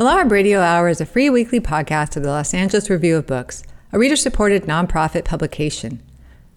[0.00, 3.26] The LARB Radio Hour is a free weekly podcast of the Los Angeles Review of
[3.26, 6.02] Books, a reader supported nonprofit publication.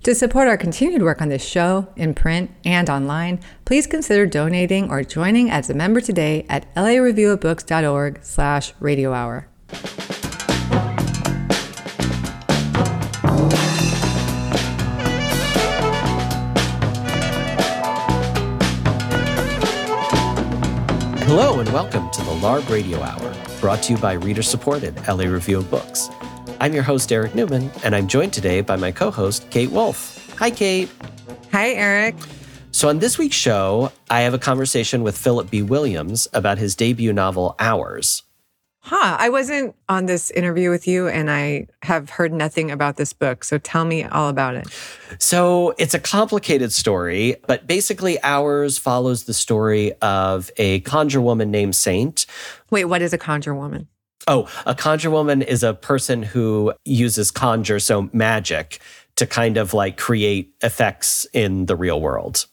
[0.03, 4.89] To support our continued work on this show, in print and online, please consider donating
[4.89, 9.11] or joining as a member today at lareviewofbooks.org slash radio
[21.63, 25.59] and welcome to the LARB Radio Hour, brought to you by reader supported LA Review
[25.59, 26.09] of Books.
[26.59, 30.29] I'm your host, Eric Newman, and I'm joined today by my co host, Kate Wolf.
[30.39, 30.89] Hi, Kate.
[31.53, 32.15] Hi, Eric.
[32.71, 35.61] So, on this week's show, I have a conversation with Phillip B.
[35.61, 38.23] Williams about his debut novel, Ours.
[38.85, 39.15] Huh.
[39.17, 43.45] I wasn't on this interview with you and I have heard nothing about this book.
[43.45, 44.67] So tell me all about it.
[45.19, 51.49] So it's a complicated story, but basically, ours follows the story of a conjure woman
[51.49, 52.25] named Saint.
[52.71, 53.87] Wait, what is a conjure woman?
[54.27, 58.79] Oh, a conjure woman is a person who uses conjure, so magic,
[59.15, 62.47] to kind of like create effects in the real world.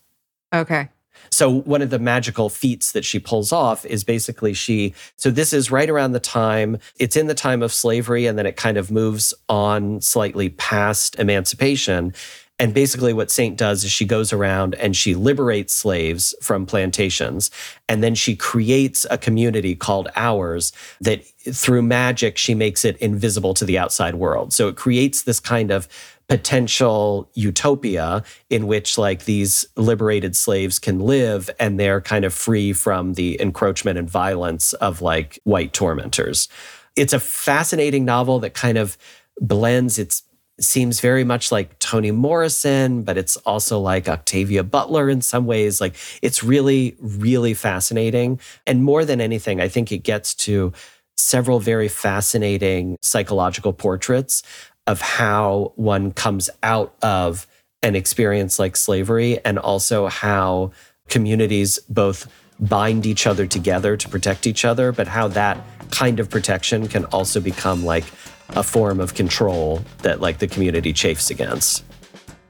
[0.55, 0.91] Okay.
[1.33, 5.53] So one of the magical feats that she pulls off is basically she so this
[5.53, 8.77] is right around the time it's in the time of slavery and then it kind
[8.77, 12.13] of moves on slightly past emancipation
[12.61, 17.51] and basically, what Saint does is she goes around and she liberates slaves from plantations.
[17.89, 20.71] And then she creates a community called Ours
[21.01, 24.53] that through magic, she makes it invisible to the outside world.
[24.53, 25.89] So it creates this kind of
[26.31, 32.73] potential utopia in which like these liberated slaves can live and they're kind of free
[32.73, 36.49] from the encroachment and violence of like white tormentors.
[36.95, 38.97] It's a fascinating novel that kind of
[39.41, 40.23] blends its
[40.61, 45.81] seems very much like Toni Morrison, but it's also like Octavia Butler in some ways.
[45.81, 48.39] Like it's really, really fascinating.
[48.69, 50.73] And more than anything, I think it gets to
[51.17, 54.43] several very fascinating psychological portraits
[54.91, 57.47] of how one comes out of
[57.81, 60.73] an experience like slavery and also how
[61.09, 62.29] communities both
[62.59, 67.05] bind each other together to protect each other, but how that kind of protection can
[67.07, 68.05] also become like
[68.51, 71.85] a form of control that like the community chafes against.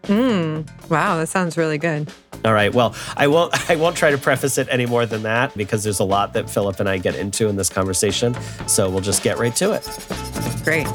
[0.05, 2.11] Mm, wow, that sounds really good.
[2.43, 2.73] All right.
[2.73, 6.01] Well, I won't I won't try to preface it any more than that because there's
[6.01, 8.35] a lot that Phillip and I get into in this conversation.
[8.67, 9.87] So we'll just get right to it.
[10.65, 10.87] Great.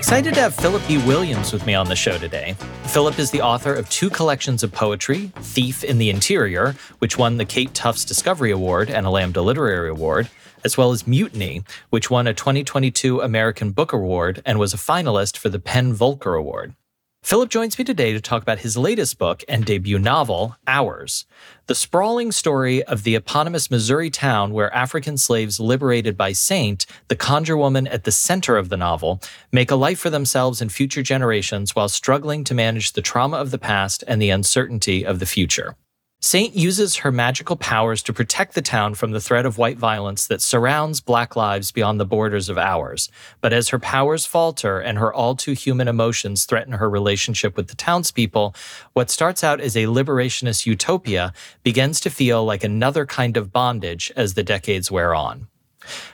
[0.00, 0.96] Excited to have Phillip B.
[0.96, 2.56] Williams with me on the show today.
[2.84, 7.36] Phillip is the author of two collections of poetry Thief in the Interior, which won
[7.36, 10.30] the Kate Tufts Discovery Award and a Lambda Literary Award,
[10.64, 15.36] as well as Mutiny, which won a 2022 American Book Award and was a finalist
[15.36, 16.74] for the PEN Voelcker Award.
[17.22, 21.26] Phillip joins me today to talk about his latest book and debut novel, Ours,
[21.66, 27.14] the sprawling story of the eponymous Missouri town where African slaves liberated by Saint, the
[27.14, 29.20] conjure woman at the center of the novel,
[29.52, 33.52] make a life for themselves and future generations while struggling to manage the trauma of
[33.52, 35.76] the past and the uncertainty of the future.
[36.22, 40.26] Saint uses her magical powers to protect the town from the threat of white violence
[40.26, 43.08] that surrounds Black lives beyond the borders of ours.
[43.40, 47.68] But as her powers falter and her all too human emotions threaten her relationship with
[47.68, 48.54] the townspeople,
[48.92, 51.32] what starts out as a liberationist utopia
[51.62, 55.48] begins to feel like another kind of bondage as the decades wear on.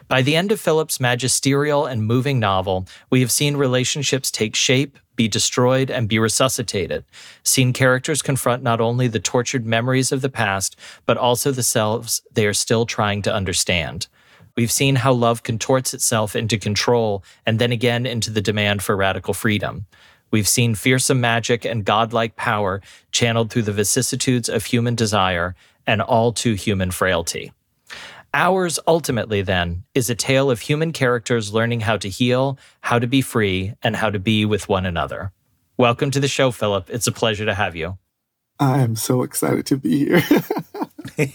[0.06, 4.98] By the end of Phillip's magisterial and moving novel, we have seen relationships take shape,
[5.16, 7.04] be destroyed, and be resuscitated,
[7.42, 12.22] seen characters confront not only the tortured memories of the past, but also the selves
[12.32, 14.06] they are still trying to understand.
[14.56, 18.96] We've seen how love contorts itself into control and then again into the demand for
[18.96, 19.86] radical freedom.
[20.30, 22.80] We've seen fearsome magic and godlike power
[23.12, 25.54] channeled through the vicissitudes of human desire
[25.86, 27.52] and all too human frailty.
[28.34, 33.06] Ours, ultimately, then, is a tale of human characters learning how to heal, how to
[33.06, 35.32] be free, and how to be with one another.
[35.78, 36.90] Welcome to the show, Phillip.
[36.90, 37.98] It's a pleasure to have you.
[38.58, 40.22] I am so excited to be here.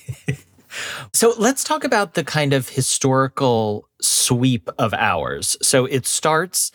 [1.13, 5.57] so let's talk about the kind of historical sweep of ours.
[5.61, 6.71] So it starts,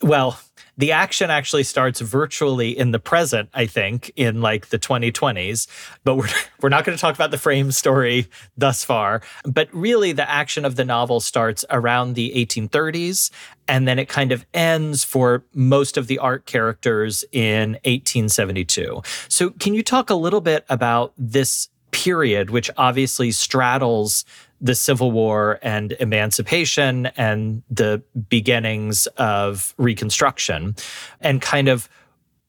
[0.00, 0.38] well,
[0.78, 5.66] the action actually starts virtually in the present, I think, in like the 2020s.
[6.04, 6.28] But we're,
[6.60, 9.22] we're not going to talk about the frame story thus far.
[9.44, 13.30] But really, the action of the novel starts around the 1830s.
[13.68, 19.02] And then it kind of ends for most of the art characters in 1872.
[19.28, 24.24] So, can you talk a little bit about this period, which obviously straddles
[24.62, 30.76] the Civil War and emancipation and the beginnings of Reconstruction,
[31.20, 31.88] and kind of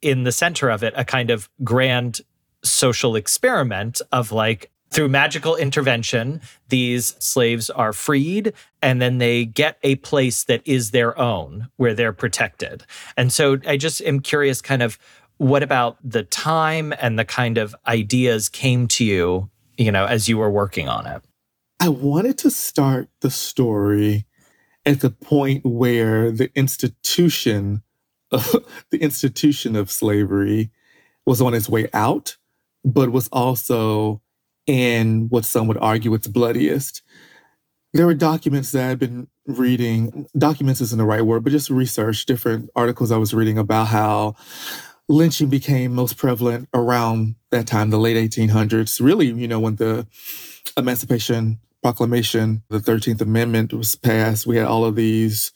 [0.01, 2.21] in the center of it a kind of grand
[2.63, 6.39] social experiment of like through magical intervention,
[6.69, 11.95] these slaves are freed and then they get a place that is their own where
[11.95, 12.85] they're protected.
[13.17, 14.99] And so I just am curious kind of
[15.37, 20.29] what about the time and the kind of ideas came to you, you know, as
[20.29, 21.23] you were working on it?
[21.83, 24.25] I wanted to start the story
[24.85, 27.83] at the point where the institution
[28.31, 30.71] of, the institution of slavery
[31.25, 32.37] was on its way out,
[32.85, 34.21] but was also
[34.65, 37.01] in what some would argue its bloodiest.
[37.91, 42.25] There were documents that I've been reading, documents isn't the right word, but just research,
[42.25, 44.37] different articles I was reading about how
[45.09, 49.01] lynching became most prevalent around that time, the late 1800s.
[49.01, 50.07] Really, you know, when the
[50.77, 55.51] Emancipation Proclamation, the 13th Amendment was passed, we had all of these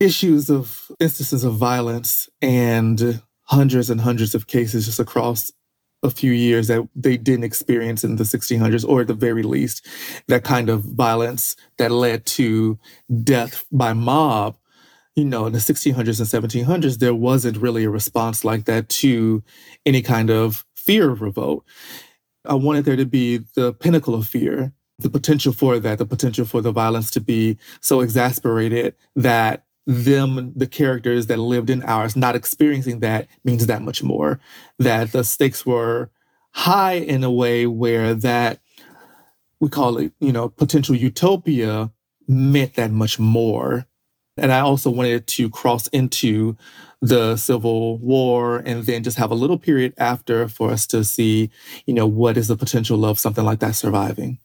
[0.00, 5.52] issues of instances of violence and hundreds and hundreds of cases just across
[6.02, 9.86] a few years that they didn't experience in the 1600s, or at the very least,
[10.28, 12.78] that kind of violence that led to
[13.22, 14.56] death by mob.
[15.14, 19.44] You know, in the 1600s and 1700s, there wasn't really a response like that to
[19.84, 21.64] any kind of fear of revolt.
[22.46, 26.44] I wanted there to be the pinnacle of fear, the potential for that, the potential
[26.44, 32.16] for the violence to be so exasperated that them, the characters that lived in ours,
[32.16, 34.40] not experiencing that means that much more.
[34.78, 36.10] That the stakes were
[36.52, 38.60] high in a way where that
[39.60, 41.90] we call it, you know, potential utopia
[42.28, 43.86] meant that much more.
[44.36, 46.56] And I also wanted to cross into
[47.00, 51.50] the Civil War and then just have a little period after for us to see,
[51.84, 54.38] you know, what is the potential of something like that surviving.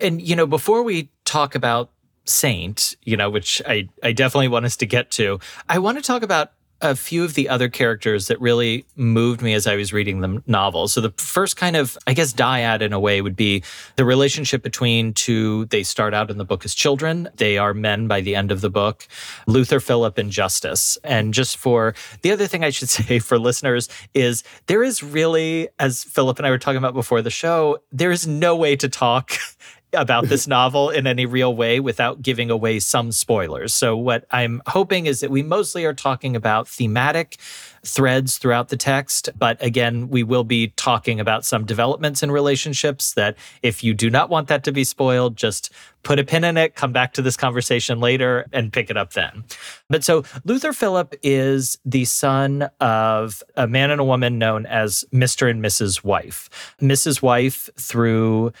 [0.00, 1.90] And, you know, before we talk about
[2.24, 5.40] Saint, you know, which I, I definitely want us to get to.
[5.68, 6.52] I want to talk about
[6.82, 10.42] a few of the other characters that really moved me as I was reading the
[10.46, 10.88] novel.
[10.88, 13.62] So the first kind of, I guess, dyad in a way would be
[13.96, 15.66] the relationship between two.
[15.66, 17.28] They start out in the book as children.
[17.36, 19.06] They are men by the end of the book.
[19.46, 20.96] Luther, Philip, and Justus.
[21.04, 25.68] And just for the other thing I should say for listeners is there is really,
[25.78, 28.88] as Phillip and I were talking about before the show, there is no way to
[28.88, 29.32] talk
[29.92, 33.74] about this novel in any real way without giving away some spoilers.
[33.74, 37.38] So, what I'm hoping is that we mostly are talking about thematic
[37.84, 39.30] threads throughout the text.
[39.38, 44.10] But again, we will be talking about some developments in relationships that if you do
[44.10, 45.72] not want that to be spoiled, just
[46.02, 49.12] put a pin in it, come back to this conversation later and pick it up
[49.12, 49.44] then.
[49.88, 55.04] But so Luther Philip is the son of a man and a woman known as
[55.12, 55.50] Mr.
[55.50, 56.04] and Mrs.
[56.04, 56.48] Wife.
[56.80, 57.22] Mrs.
[57.22, 58.52] Wife, through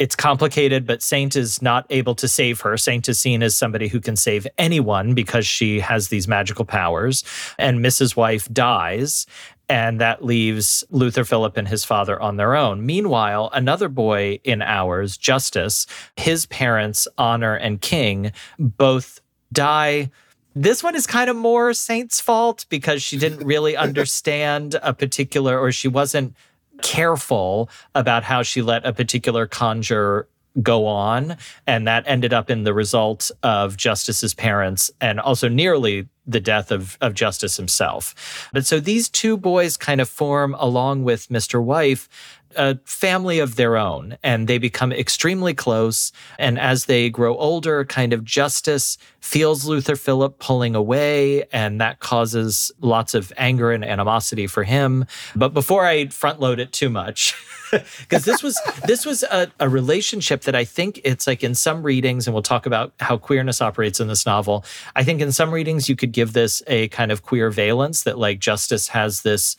[0.00, 2.78] it's complicated, but Saint is not able to save her.
[2.78, 7.22] Saint is seen as somebody who can save anyone because she has these magical powers.
[7.58, 8.16] And Mrs.
[8.16, 9.26] Wife dies,
[9.68, 12.86] and that leaves Luther Philip and his father on their own.
[12.86, 15.86] Meanwhile, another boy in ours, Justice,
[16.16, 19.20] his parents, Honor and King, both
[19.52, 20.10] die.
[20.54, 25.60] This one is kind of more Saint's fault because she didn't really understand a particular,
[25.60, 26.34] or she wasn't
[26.82, 30.28] careful about how she let a particular conjure
[30.62, 31.36] go on.
[31.66, 36.70] And that ended up in the result of Justice's parents and also nearly the death
[36.70, 38.48] of, of Justus himself.
[38.52, 41.62] But so these two boys kind of form, along with Mr.
[41.62, 42.08] Wife,
[42.56, 46.12] a family of their own and they become extremely close.
[46.38, 52.00] And as they grow older, kind of justice feels Luther Philip pulling away, and that
[52.00, 55.04] causes lots of anger and animosity for him.
[55.36, 57.34] But before I front load it too much,
[57.70, 61.82] because this was this was a, a relationship that I think it's like in some
[61.82, 64.64] readings, and we'll talk about how queerness operates in this novel.
[64.96, 68.18] I think in some readings you could give this a kind of queer valence that
[68.18, 69.56] like justice has this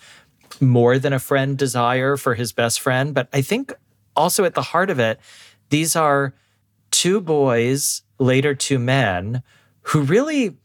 [0.60, 3.13] more than a friend desire for his best friend.
[3.13, 3.74] But I think
[4.15, 5.20] also at the heart of it,
[5.70, 6.34] these are
[6.91, 9.43] two boys, later two men,
[9.81, 10.58] who really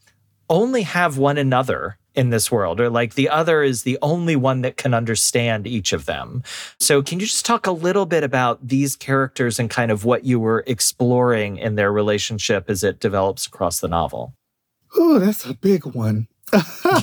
[0.48, 4.62] only have one another in this world, or like the other is the only one
[4.62, 6.42] that can understand each of them.
[6.80, 10.24] So, can you just talk a little bit about these characters and kind of what
[10.24, 14.32] you were exploring in their relationship as it develops across the novel?
[14.96, 16.26] Oh, that's a big one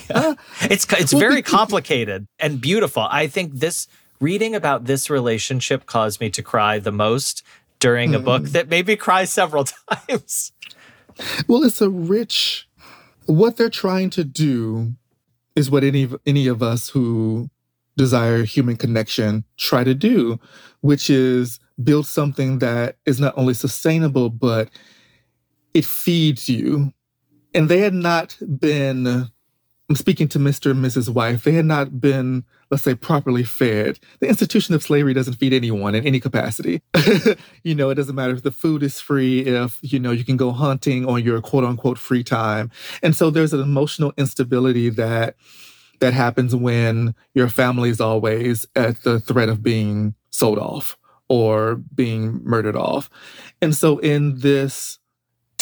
[0.10, 0.34] yeah.
[0.70, 3.08] It's it's very complicated and beautiful.
[3.10, 3.88] I think this
[4.20, 7.44] reading about this relationship caused me to cry the most
[7.80, 8.16] during mm.
[8.16, 8.52] a book hmm.
[8.52, 10.54] that made me cry several times.
[11.48, 12.68] Well, it's a rich
[13.26, 14.94] what they're trying to do
[15.56, 17.50] is what any any of us who
[17.96, 20.40] desire human connection try to do,
[20.82, 24.70] which is build something that is not only sustainable but
[25.74, 26.94] it feeds you.
[27.56, 29.30] And they had not been
[29.94, 30.72] I'm speaking to Mr.
[30.72, 31.10] and Mrs.
[31.10, 34.00] Wife, they had not been, let's say, properly fed.
[34.22, 36.82] The institution of slavery doesn't feed anyone in any capacity.
[37.64, 40.36] you know, it doesn't matter if the food is free, if, you know, you can
[40.36, 42.72] go hunting on your quote unquote free time.
[43.04, 45.36] And so there's an emotional instability that
[46.00, 50.98] that happens when your family is always at the threat of being sold off
[51.30, 53.12] or being murdered off.
[53.62, 54.98] And so in this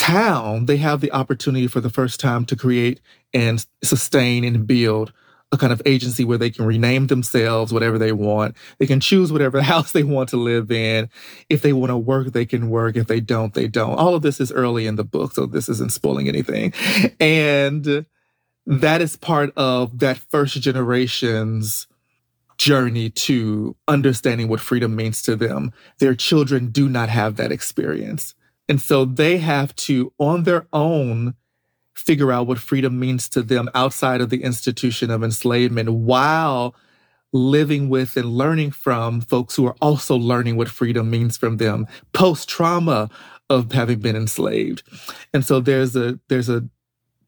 [0.02, 3.00] town, they have the opportunity for the first time to create
[3.32, 5.12] and sustain and build
[5.52, 8.56] a kind of agency where they can rename themselves whatever they want.
[8.78, 11.08] They can choose whatever house they want to live in.
[11.48, 12.96] If they want to work, they can work.
[12.96, 13.94] If they don't, they don't.
[13.94, 16.72] All of this is early in the book, so this isn't spoiling anything.
[17.20, 18.04] And
[18.66, 21.86] that is part of that first generation's
[22.58, 25.72] journey to understanding what freedom means to them.
[26.00, 28.34] Their children do not have that experience.
[28.72, 31.34] And so they have to, on their own,
[31.92, 36.74] figure out what freedom means to them outside of the institution of enslavement while
[37.34, 41.86] living with and learning from folks who are also learning what freedom means from them
[42.14, 43.10] post trauma
[43.50, 44.82] of having been enslaved.
[45.34, 46.66] And so there's a there's a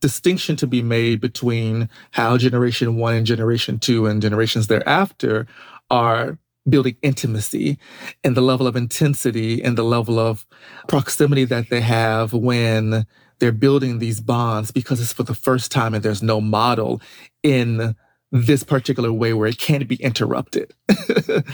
[0.01, 5.47] distinction to be made between how generation 1 and generation 2 and generations thereafter
[5.91, 7.79] are building intimacy
[8.23, 10.47] and the level of intensity and the level of
[10.89, 13.07] proximity that they have when
[13.39, 17.01] they're building these bonds because it's for the first time and there's no model
[17.43, 17.95] in
[18.33, 20.75] this particular way where it can't be interrupted.
[20.89, 21.45] that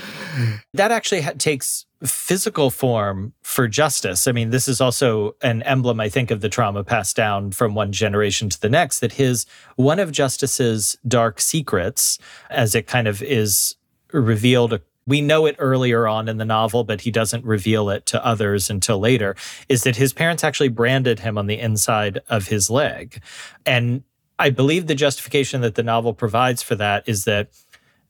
[0.90, 4.26] actually ha- takes physical form for justice.
[4.26, 7.74] I mean, this is also an emblem, I think, of the trauma passed down from
[7.74, 9.44] one generation to the next that his
[9.76, 13.76] one of Justice's dark secrets, as it kind of is
[14.12, 18.24] revealed we know it earlier on in the novel, but he doesn't reveal it to
[18.24, 19.36] others until later,
[19.68, 23.20] is that his parents actually branded him on the inside of his leg.
[23.66, 24.04] And
[24.38, 27.50] I believe the justification that the novel provides for that is that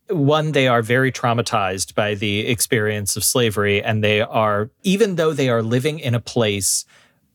[0.09, 5.33] one, they are very traumatized by the experience of slavery, and they are, even though
[5.33, 6.85] they are living in a place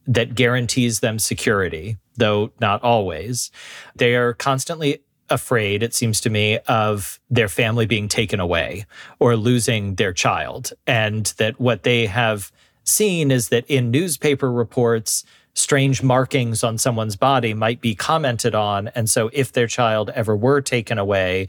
[0.07, 3.50] that guarantees them security, though not always,
[3.95, 8.86] they are constantly afraid, it seems to me, of their family being taken away
[9.20, 10.74] or losing their child.
[10.86, 12.51] And that what they have
[12.84, 18.89] seen is that in newspaper reports, strange markings on someone's body might be commented on.
[18.89, 21.48] And so if their child ever were taken away,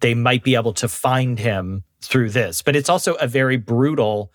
[0.00, 2.62] they might be able to find him through this.
[2.62, 4.30] But it's also a very brutal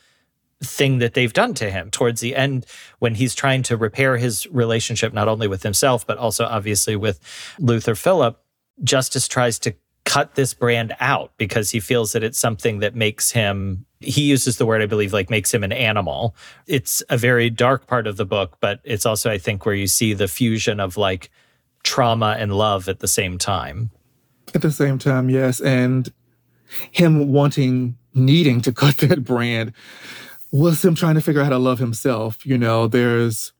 [0.63, 2.65] thing that they've done to him towards the end
[2.99, 7.19] when he's trying to repair his relationship not only with himself but also obviously with
[7.59, 8.39] Luther Phillip
[8.83, 9.75] Justice tries to
[10.05, 14.57] cut this brand out because he feels that it's something that makes him he uses
[14.57, 16.35] the word i believe like makes him an animal.
[16.67, 19.87] It's a very dark part of the book but it's also i think where you
[19.87, 21.29] see the fusion of like
[21.83, 23.91] trauma and love at the same time.
[24.55, 26.11] At the same time yes and
[26.91, 29.71] him wanting needing to cut that brand
[30.51, 32.87] was him trying to figure out how to love himself you know?
[32.87, 33.53] There's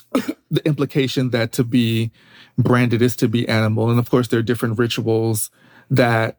[0.50, 2.12] the implication that to be
[2.58, 3.88] branded is to be animal.
[3.88, 5.50] And of course, there are different rituals
[5.90, 6.38] that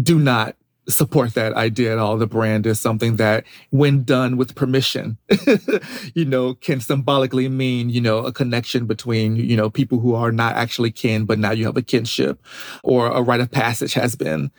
[0.00, 0.56] do not
[0.88, 2.16] support that idea at all.
[2.16, 5.18] The brand is something that, when done with permission,
[6.14, 10.32] you know, can symbolically mean, you know, a connection between, you know, people who are
[10.32, 12.42] not actually kin, but now you have a kinship
[12.82, 14.50] or a rite of passage has been,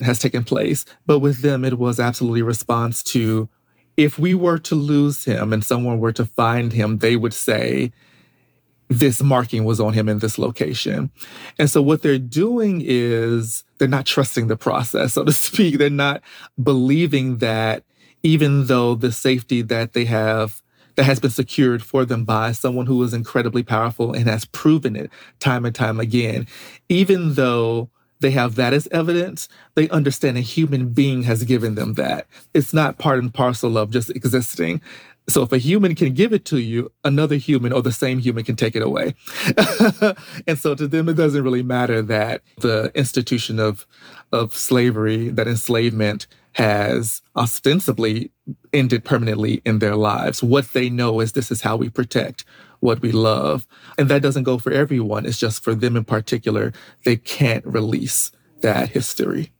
[0.00, 0.84] has taken place.
[1.06, 3.48] But with them, it was absolutely a response to
[3.96, 7.92] if we were to lose him and someone were to find him, they would say,
[8.88, 11.10] this marking was on him in this location.
[11.58, 15.78] And so what they're doing is they're not trusting the process, so to speak.
[15.78, 16.22] They're not
[16.62, 17.84] believing that
[18.22, 20.62] even though the safety that they have
[20.96, 24.96] that has been secured for them by someone who is incredibly powerful and has proven
[24.96, 25.10] it
[25.40, 26.46] time and time again,
[26.88, 31.94] even though they have that as evidence, they understand a human being has given them
[31.94, 32.26] that.
[32.54, 34.80] It's not part and parcel of just existing.
[35.26, 38.44] So if a human can give it to you, another human or the same human
[38.44, 39.14] can take it away.
[40.46, 43.86] and so to them, it doesn't really matter that the institution of,
[44.32, 48.30] of slavery, that enslavement has ostensibly
[48.72, 50.42] ended permanently in their lives.
[50.42, 52.44] What they know is this is how we protect
[52.80, 53.66] what we love.
[53.96, 55.24] And that doesn't go for everyone.
[55.24, 56.72] It's just for them in particular.
[57.04, 59.52] They can't release that history.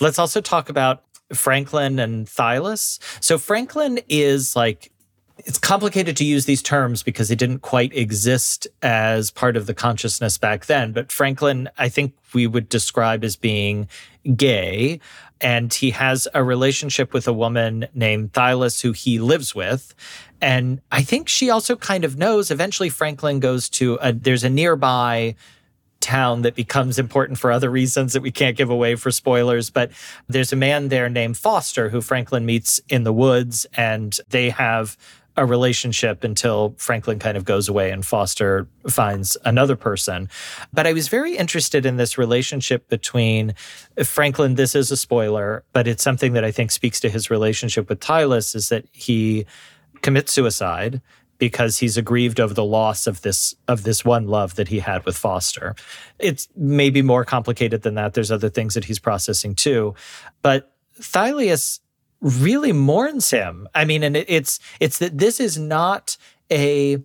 [0.00, 2.98] Let's also talk about Franklin and Thylas.
[3.22, 4.92] So Franklin is like
[5.38, 9.74] it's complicated to use these terms because they didn't quite exist as part of the
[9.74, 10.92] consciousness back then.
[10.92, 13.88] But Franklin, I think we would describe as being
[14.36, 15.00] gay.
[15.40, 19.94] And he has a relationship with a woman named Thylas who he lives with.
[20.40, 24.50] And I think she also kind of knows eventually Franklin goes to a, there's a
[24.50, 25.34] nearby
[26.02, 29.70] town that becomes important for other reasons that we can't give away for spoilers.
[29.70, 29.90] But
[30.28, 34.98] there's a man there named Foster who Franklin meets in the woods, and they have
[35.36, 40.28] a relationship until Franklin kind of goes away and Foster finds another person.
[40.72, 43.54] But I was very interested in this relationship between
[44.04, 44.56] Franklin.
[44.56, 48.00] This is a spoiler, but it's something that I think speaks to his relationship with
[48.00, 49.46] Tylus is that he
[50.02, 51.00] commits suicide
[51.42, 55.04] because he's aggrieved over the loss of this of this one love that he had
[55.04, 55.74] with Foster.
[56.20, 58.14] It's maybe more complicated than that.
[58.14, 59.96] There's other things that he's processing too.
[60.42, 61.80] But Thylius
[62.20, 63.66] really mourns him.
[63.74, 66.16] I mean, and it's it's that this is not
[66.48, 67.02] a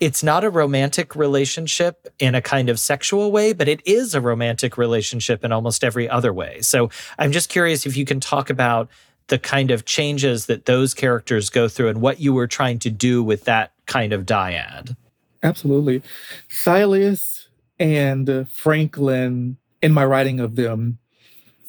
[0.00, 4.20] it's not a romantic relationship in a kind of sexual way, but it is a
[4.20, 6.60] romantic relationship in almost every other way.
[6.60, 6.90] So
[7.20, 8.90] I'm just curious if you can talk about
[9.28, 12.90] the kind of changes that those characters go through and what you were trying to
[12.90, 14.96] do with that kind of dyad.
[15.42, 16.02] Absolutely.
[16.50, 17.46] Thylius
[17.78, 20.98] and Franklin, in my writing of them,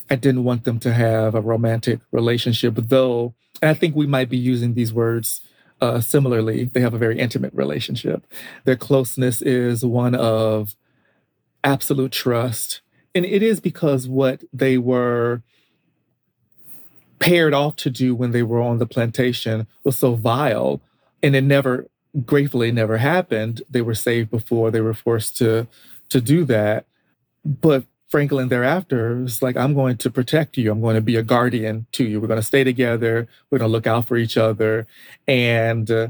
[0.10, 4.30] I didn't want them to have a romantic relationship, though, and I think we might
[4.30, 5.42] be using these words
[5.82, 6.66] uh, similarly.
[6.66, 8.26] They have a very intimate relationship.
[8.64, 10.76] Their closeness is one of
[11.64, 12.82] absolute trust.
[13.14, 15.42] And it is because what they were
[17.20, 20.82] paired off to do when they were on the plantation was so vile
[21.24, 21.88] and it never
[22.26, 23.62] gratefully never happened.
[23.70, 25.68] They were saved before they were forced to
[26.10, 26.86] to do that.
[27.46, 30.72] But franklin thereafter was like i'm going to protect you.
[30.72, 32.22] I'm going to be a guardian to you.
[32.22, 33.28] We're going to stay together.
[33.50, 34.88] We're going to look out for each other.
[35.28, 36.08] And uh,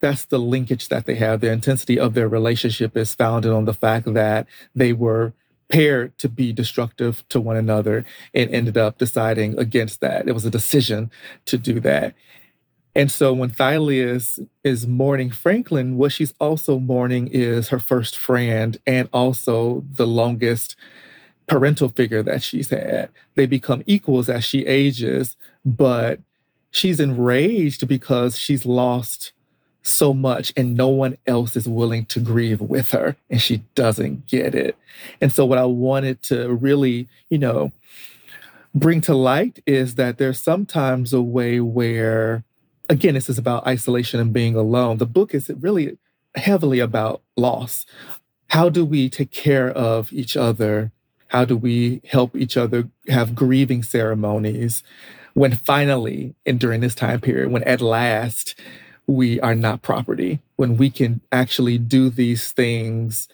[0.00, 1.40] that's the linkage that they have.
[1.40, 5.32] The intensity of their relationship is founded on the fact that they were
[5.68, 10.26] paired to be destructive to one another and ended up deciding against that.
[10.26, 11.10] It was a decision
[11.46, 12.14] to do that.
[12.98, 18.76] And so when Thylius is mourning Franklin, what she's also mourning is her first friend
[18.88, 20.74] and also the longest
[21.46, 23.10] parental figure that she's had.
[23.36, 26.18] They become equals as she ages, but
[26.72, 29.30] she's enraged because she's lost
[29.80, 34.26] so much and no one else is willing to grieve with her and she doesn't
[34.26, 34.76] get it.
[35.20, 37.70] And so what I wanted to really, you know,
[38.74, 42.42] bring to light is that there's sometimes a way where
[42.88, 44.98] again this is about isolation and being alone.
[44.98, 45.98] The book is really
[46.34, 47.86] heavily about loss.
[48.48, 50.92] How do we take care of each other?
[51.28, 54.82] How do we help each other have grieving ceremonies
[55.34, 58.58] when finally and during this time period when at last
[59.06, 63.26] we are not property, when we can actually do these things.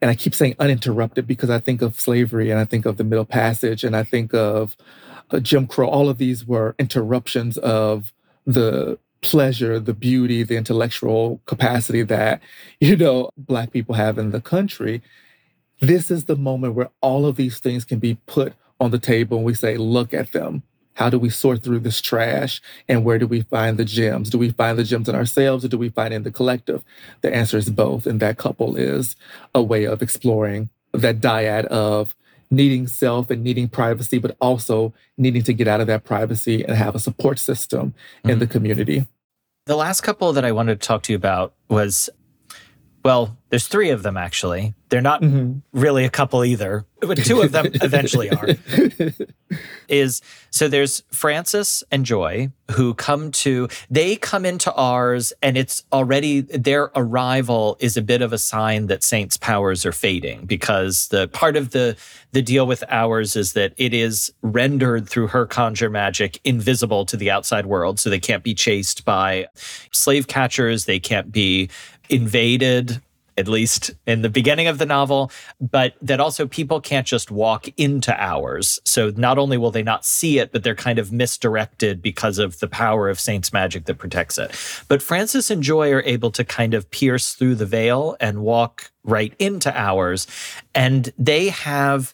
[0.00, 3.04] And I keep saying uninterrupted because I think of slavery and I think of the
[3.04, 4.76] Middle Passage and I think of
[5.30, 5.88] uh, Jim Crow.
[5.88, 8.12] All of these were interruptions of
[8.48, 12.40] the pleasure, the beauty, the intellectual capacity that,
[12.80, 15.02] you know, Black people have in the country.
[15.80, 19.36] This is the moment where all of these things can be put on the table
[19.36, 20.62] and we say, look at them.
[20.94, 22.60] How do we sort through this trash?
[22.88, 24.30] And where do we find the gems?
[24.30, 26.82] Do we find the gems in ourselves or do we find in the collective?
[27.20, 28.06] The answer is both.
[28.06, 29.14] And that couple is
[29.54, 32.16] a way of exploring that dyad of
[32.50, 36.76] needing self and needing privacy, but also needing to get out of that privacy and
[36.76, 38.30] have a support system mm-hmm.
[38.30, 39.06] in the community.
[39.66, 42.08] The last couple that I wanted to talk to you about was
[43.08, 44.74] well, there's three of them actually.
[44.90, 45.60] They're not mm-hmm.
[45.72, 48.48] really a couple either, but two of them eventually are.
[49.88, 55.84] Is so there's Francis and Joy who come to they come into ours and it's
[55.90, 61.08] already their arrival is a bit of a sign that Saint's powers are fading because
[61.08, 61.96] the part of the
[62.32, 67.16] the deal with ours is that it is rendered through her conjure magic invisible to
[67.16, 69.46] the outside world so they can't be chased by
[69.92, 71.70] slave catchers, they can't be
[72.08, 73.00] invaded
[73.38, 77.68] at least in the beginning of the novel, but that also people can't just walk
[77.76, 78.80] into ours.
[78.84, 82.58] So not only will they not see it, but they're kind of misdirected because of
[82.58, 84.50] the power of Saint's magic that protects it.
[84.88, 88.90] But Francis and Joy are able to kind of pierce through the veil and walk
[89.04, 90.26] right into ours.
[90.74, 92.12] And they have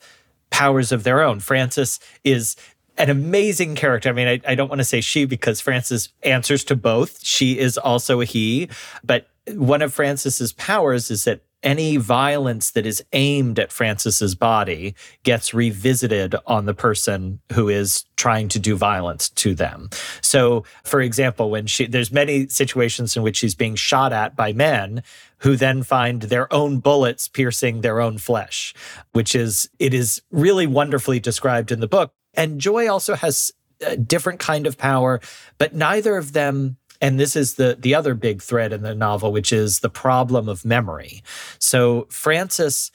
[0.51, 1.41] powers of their own.
[1.41, 2.55] Francis is
[2.99, 4.11] an amazing character.
[4.11, 7.25] I mean, I, I don't want to say she because Francis answers to both.
[7.25, 8.69] She is also a he,
[9.03, 14.95] but one of Francis's powers is that any violence that is aimed at Francis's body
[15.23, 19.89] gets revisited on the person who is trying to do violence to them.
[20.21, 24.53] So, for example, when she there's many situations in which she's being shot at by
[24.53, 25.03] men
[25.39, 28.75] who then find their own bullets piercing their own flesh,
[29.13, 32.13] which is it is really wonderfully described in the book.
[32.35, 35.21] And Joy also has a different kind of power,
[35.59, 39.33] but neither of them and this is the the other big thread in the novel
[39.33, 41.23] which is the problem of memory
[41.59, 42.91] so francis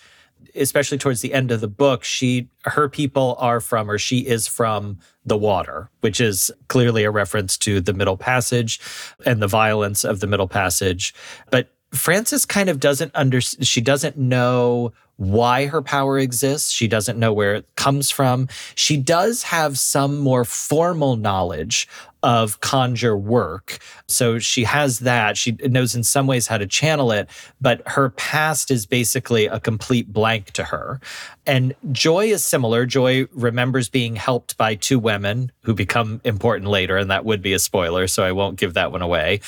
[0.55, 4.47] especially towards the end of the book, she her people are from or she is
[4.47, 8.79] from the water, which is clearly a reference to the Middle Passage
[9.25, 11.13] and the violence of the Middle Passage.
[11.51, 16.71] But Frances kind of doesn't under she doesn't know why her power exists.
[16.71, 18.47] She doesn't know where it comes from.
[18.73, 21.89] She does have some more formal knowledge
[22.23, 23.79] of conjure work.
[24.07, 25.37] So she has that.
[25.37, 27.29] She knows in some ways how to channel it,
[27.59, 31.01] but her past is basically a complete blank to her.
[31.45, 32.85] And Joy is similar.
[32.85, 37.51] Joy remembers being helped by two women who become important later, and that would be
[37.51, 39.41] a spoiler, so I won't give that one away.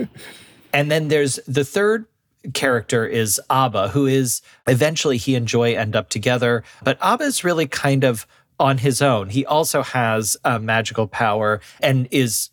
[0.72, 2.06] and then there's the third
[2.52, 6.62] character is Abba, who is eventually he and Joy end up together.
[6.82, 8.26] But Abba is really kind of
[8.60, 9.30] on his own.
[9.30, 12.50] He also has a magical power and is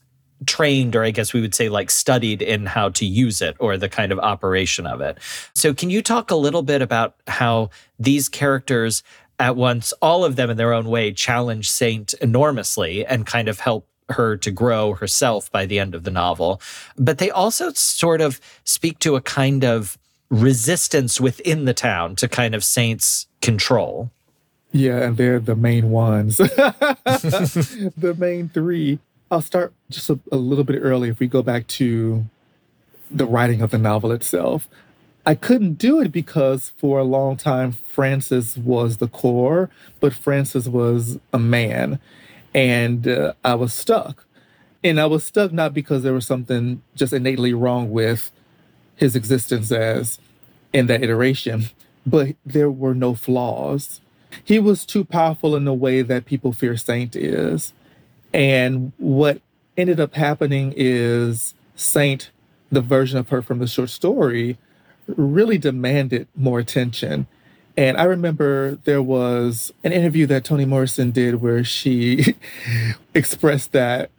[0.47, 3.77] trained, or I guess we would say like studied in how to use it or
[3.77, 5.17] the kind of operation of it.
[5.54, 9.04] So, can you talk a little bit about how these characters
[9.39, 13.60] at once, all of them in their own way, challenge Saint enormously and kind of
[13.60, 16.62] help her to grow herself by the end of the novel.
[16.97, 19.97] But they also sort of speak to a kind of
[20.30, 24.12] resistance within the town to kind of Saint's control.
[24.71, 26.38] Yeah, and they're the main ones.
[26.38, 29.00] the main three.
[29.30, 32.26] I'll start just a, a, little bit early if we go back to
[33.10, 34.69] the writing of the novel itself.
[35.26, 39.69] I couldn't do it because for a long time Francis was the core,
[40.00, 42.00] but Francis was a man
[42.54, 44.26] and uh, I was stuck.
[44.84, 48.32] And I was stuck not because there was something just innately wrong with
[48.96, 50.20] his existence as
[50.74, 51.66] in that iteration,
[52.06, 54.02] but there were no flaws.
[54.44, 57.74] He was too powerful in the way that people fear Saint is.
[58.34, 59.42] And what
[59.78, 62.32] ended up happening is Saint,
[62.72, 64.58] the version of her from the short story,
[65.08, 67.28] really demanded more attention.
[67.78, 72.36] And I remember there was an interview that Toni Morrison did where she
[73.14, 74.12] expressed that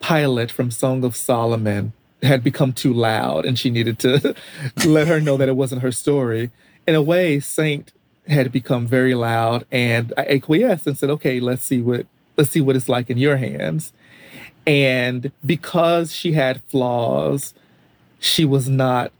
[0.00, 1.92] Pilate from Song of Solomon
[2.22, 4.34] had become too loud and she needed to
[4.86, 6.50] let her know that it wasn't her story.
[6.86, 7.92] In a way, Saint
[8.28, 12.60] had become very loud and I acquiesced and said, okay, let's see what let's see
[12.60, 13.92] what it's like in your hands.
[14.66, 17.54] And because she had flaws,
[18.18, 19.12] she was not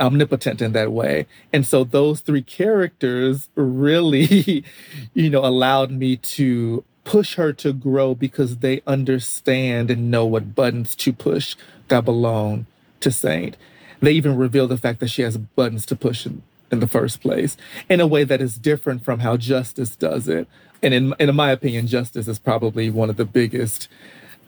[0.00, 1.26] omnipotent in that way.
[1.52, 4.64] And so those three characters really,
[5.14, 10.54] you know, allowed me to push her to grow because they understand and know what
[10.54, 11.56] buttons to push
[11.88, 12.66] that belong
[13.00, 13.56] to Saint.
[14.00, 17.20] They even reveal the fact that she has buttons to push in, in the first
[17.20, 17.56] place
[17.88, 20.48] in a way that is different from how Justice does it.
[20.82, 23.88] And in, in my opinion, Justice is probably one of the biggest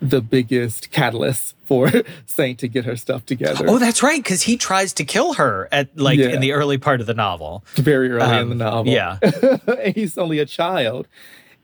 [0.02, 1.90] the biggest catalyst for
[2.26, 3.64] Saint to get her stuff together.
[3.68, 6.28] Oh, that's right, because he tries to kill her at like yeah.
[6.28, 7.64] in the early part of the novel.
[7.76, 8.92] Very early um, in the um, novel.
[8.92, 9.90] Yeah.
[9.94, 11.06] He's only a child.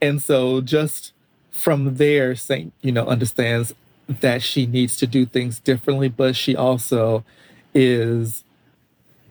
[0.01, 1.11] And so just
[1.51, 3.73] from there, Saint, you know, understands
[4.07, 7.25] that she needs to do things differently, but she also
[7.73, 8.45] is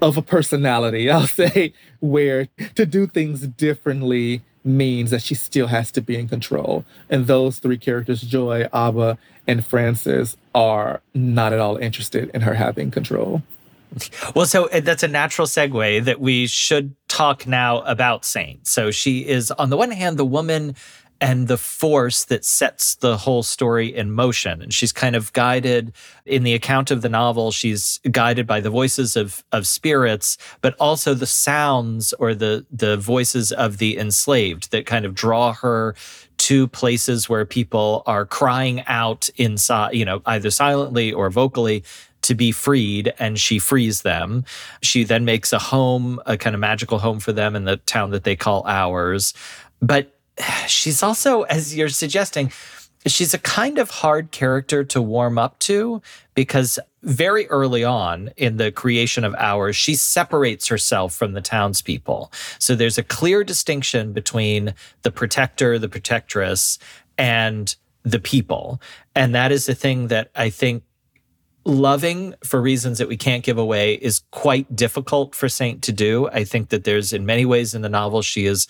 [0.00, 5.90] of a personality, I'll say, where to do things differently means that she still has
[5.92, 6.84] to be in control.
[7.08, 12.54] And those three characters, Joy, Abba, and Frances, are not at all interested in her
[12.54, 13.42] having control.
[14.34, 18.66] Well, so uh, that's a natural segue that we should talk now about Saint.
[18.66, 20.74] So she is, on the one hand, the woman
[21.20, 24.62] and the force that sets the whole story in motion.
[24.62, 25.92] And she's kind of guided
[26.24, 30.74] in the account of the novel, she's guided by the voices of, of spirits, but
[30.78, 35.94] also the sounds or the, the voices of the enslaved that kind of draw her
[36.38, 41.82] to places where people are crying out inside, you know, either silently or vocally
[42.22, 44.44] to be freed and she frees them.
[44.82, 48.10] She then makes a home, a kind of magical home for them in the town
[48.10, 49.34] that they call ours.
[49.80, 50.17] But
[50.66, 52.52] she's also, as you're suggesting,
[53.06, 56.02] she's a kind of hard character to warm up to
[56.34, 62.32] because very early on in the creation of ours, she separates herself from the townspeople.
[62.58, 66.78] So there's a clear distinction between the protector, the protectress,
[67.16, 68.80] and the people.
[69.14, 70.82] And that is the thing that I think
[71.64, 76.28] loving for reasons that we can't give away is quite difficult for Saint to do.
[76.28, 78.66] I think that there's in many ways in the novel she is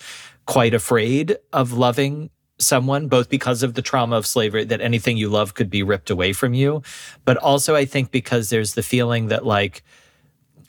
[0.49, 5.29] quite afraid of loving someone, both because of the trauma of slavery, that anything you
[5.29, 6.81] love could be ripped away from you.
[7.23, 9.83] But also, I think because there's the feeling that, like,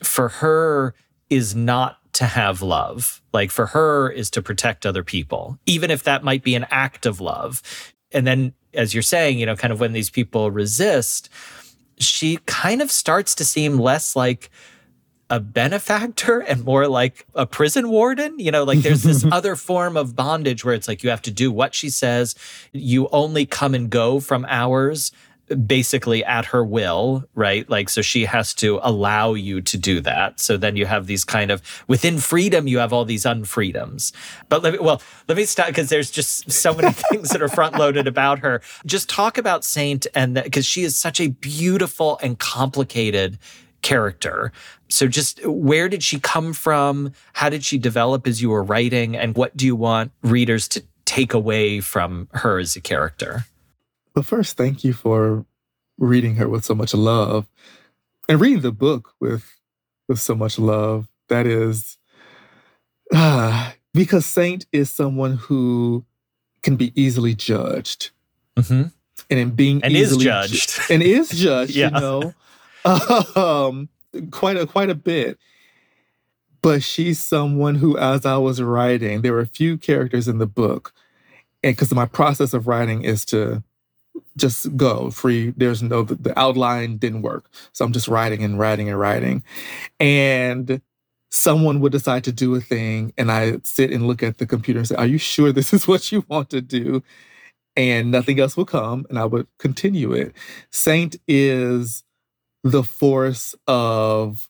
[0.02, 0.94] for her
[1.30, 3.22] is not to have love.
[3.32, 7.06] Like, for her is to protect other people, even if that might be an act
[7.06, 7.62] of love.
[8.12, 11.30] And then, as you're saying, you know, kind of when these people resist,
[11.96, 14.50] she kind of starts to seem less like
[15.30, 18.38] a benefactor and more like a prison warden.
[18.38, 21.30] You know, like there's this other form of bondage where it's like you have to
[21.30, 22.34] do what she says.
[22.72, 25.12] You only come and go from Ours
[25.66, 27.68] basically at her will, right?
[27.68, 30.38] Like, so she has to allow you to do that.
[30.38, 34.12] So then you have these kind of within freedom, you have all these unfreedoms.
[34.48, 37.48] But let me, well, let me stop because there's just so many things that are
[37.48, 38.62] front loaded about her.
[38.86, 43.38] Just talk about Saint and because she is such a beautiful and complicated
[43.82, 44.52] character.
[44.88, 47.12] So just where did she come from?
[47.32, 49.16] How did she develop as you were writing?
[49.16, 53.44] And what do you want readers to take away from her as a character?
[54.14, 55.44] But first, thank you for
[55.98, 57.46] reading her with so much love
[58.28, 59.58] and reading the book with
[60.08, 61.08] with so much love.
[61.28, 61.98] That is
[63.12, 66.04] uh, because Saint is someone who
[66.62, 68.10] can be easily judged.
[68.56, 68.88] Mm-hmm.
[69.28, 70.70] And in being and is judged.
[70.70, 71.86] Ju- and is judged, yeah.
[71.86, 72.34] you know.
[72.84, 73.88] Um,
[74.30, 75.38] quite a quite a bit.
[76.62, 80.46] But she's someone who, as I was writing, there were a few characters in the
[80.46, 80.92] book,
[81.62, 83.62] and because my process of writing is to
[84.36, 85.54] just go free.
[85.56, 89.42] There's no the, the outline didn't work, so I'm just writing and writing and writing,
[89.98, 90.80] and
[91.30, 94.78] someone would decide to do a thing, and I sit and look at the computer
[94.80, 97.02] and say, "Are you sure this is what you want to do?"
[97.76, 100.34] And nothing else will come, and I would continue it.
[100.70, 102.04] Saint is
[102.62, 104.48] the force of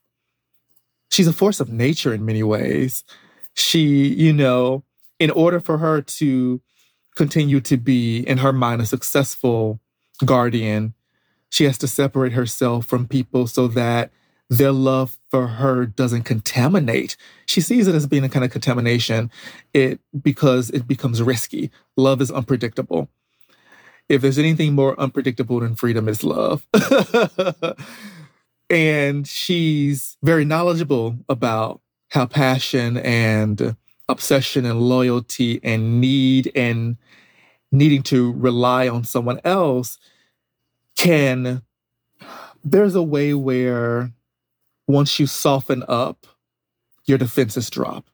[1.10, 3.04] she's a force of nature in many ways.
[3.54, 4.84] She, you know,
[5.18, 6.60] in order for her to
[7.16, 9.80] continue to be, in her mind, a successful
[10.24, 10.94] guardian,
[11.50, 14.10] she has to separate herself from people so that
[14.48, 17.16] their love for her doesn't contaminate.
[17.46, 19.30] She sees it as being a kind of contamination
[19.72, 21.70] it because it becomes risky.
[21.96, 23.08] Love is unpredictable
[24.10, 26.66] if there's anything more unpredictable than freedom, it's love.
[28.70, 33.76] and she's very knowledgeable about how passion and
[34.08, 36.96] obsession and loyalty and need and
[37.70, 39.96] needing to rely on someone else
[40.96, 41.62] can
[42.64, 44.10] there's a way where
[44.88, 46.26] once you soften up
[47.06, 48.10] your defenses drop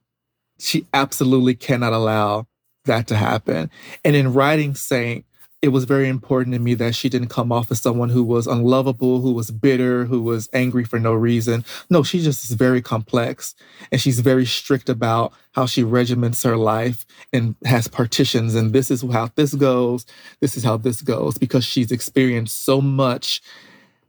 [0.58, 2.46] she absolutely cannot allow
[2.84, 3.70] that to happen
[4.04, 5.24] and in writing saint
[5.62, 8.46] it was very important to me that she didn't come off as someone who was
[8.46, 11.64] unlovable, who was bitter, who was angry for no reason.
[11.88, 13.54] No, she just is very complex
[13.90, 18.54] and she's very strict about how she regiments her life and has partitions.
[18.54, 20.04] And this is how this goes.
[20.40, 23.40] This is how this goes because she's experienced so much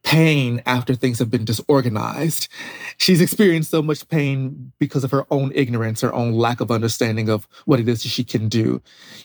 [0.04, 2.48] pain after things have been disorganized.
[2.98, 7.30] She's experienced so much pain because of her own ignorance, her own lack of understanding
[7.30, 8.82] of what it is she can do.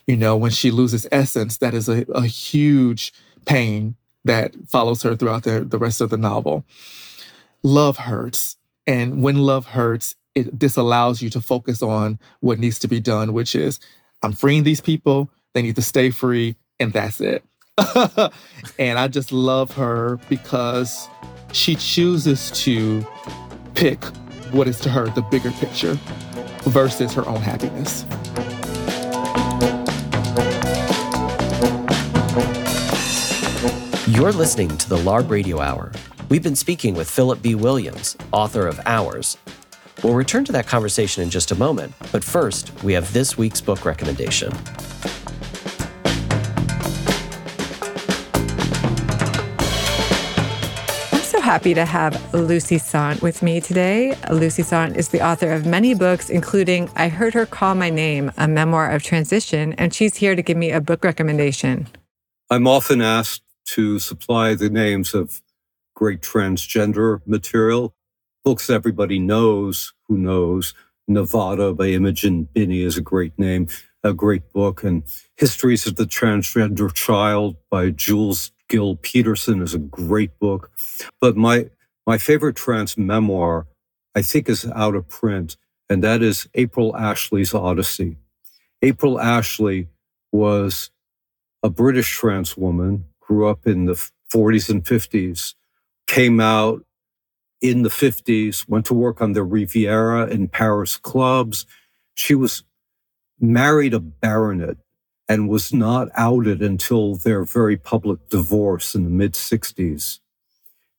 [0.06, 3.12] You know, when she loses essence, that is a, a huge
[3.46, 6.64] pain that follows her throughout the, the rest of the novel.
[7.62, 8.56] Love hurts.
[8.86, 13.32] And when love hurts, it disallows you to focus on what needs to be done,
[13.32, 13.78] which is
[14.22, 17.44] I'm freeing these people, they need to stay free, and that's it.
[18.78, 21.08] and I just love her because
[21.52, 23.06] she chooses to
[23.74, 24.04] pick
[24.52, 25.94] what is to her the bigger picture
[26.64, 28.04] versus her own happiness.
[34.14, 35.92] You're listening to the LARB Radio Hour.
[36.28, 37.54] We've been speaking with Phillip B.
[37.54, 39.38] Williams, author of Ours.
[40.04, 43.62] We'll return to that conversation in just a moment, but first, we have this week's
[43.62, 44.52] book recommendation.
[51.42, 54.16] Happy to have Lucy Sante with me today.
[54.30, 58.30] Lucy Sante is the author of many books, including I Heard Her Call My Name,
[58.36, 61.88] a memoir of transition, and she's here to give me a book recommendation.
[62.48, 65.42] I'm often asked to supply the names of
[65.96, 67.96] great transgender material.
[68.44, 70.74] Books everybody knows who knows.
[71.08, 73.66] Nevada by Imogen Binnie is a great name,
[74.04, 74.84] a great book.
[74.84, 75.02] And
[75.36, 80.70] Histories of the Transgender Child by Jules Gill Peterson is a great book.
[81.20, 81.68] But my
[82.06, 83.66] my favorite trans memoir,
[84.14, 85.58] I think, is out of print,
[85.90, 88.16] and that is April Ashley's Odyssey.
[88.80, 89.88] April Ashley
[90.32, 90.90] was
[91.62, 95.54] a British trans woman, grew up in the 40s and 50s,
[96.06, 96.82] came out
[97.60, 101.66] in the 50s, went to work on the Riviera in Paris clubs.
[102.14, 102.64] She was
[103.38, 104.78] married a baronet
[105.28, 110.18] and was not outed until their very public divorce in the mid 60s.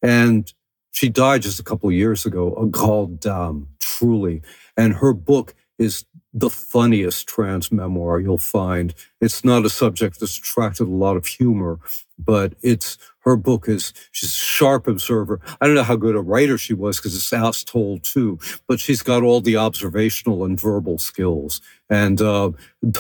[0.02, 0.52] And
[0.92, 4.42] she died just a couple years ago, a grande dame, truly.
[4.78, 8.94] And her book is the funniest trans memoir you'll find.
[9.22, 11.80] It's not a subject that's attracted a lot of humor,
[12.18, 15.40] but it's her book is she's a sharp observer.
[15.60, 18.80] I don't know how good a writer she was because it's House told too, but
[18.80, 21.62] she's got all the observational and verbal skills.
[21.90, 22.52] And uh,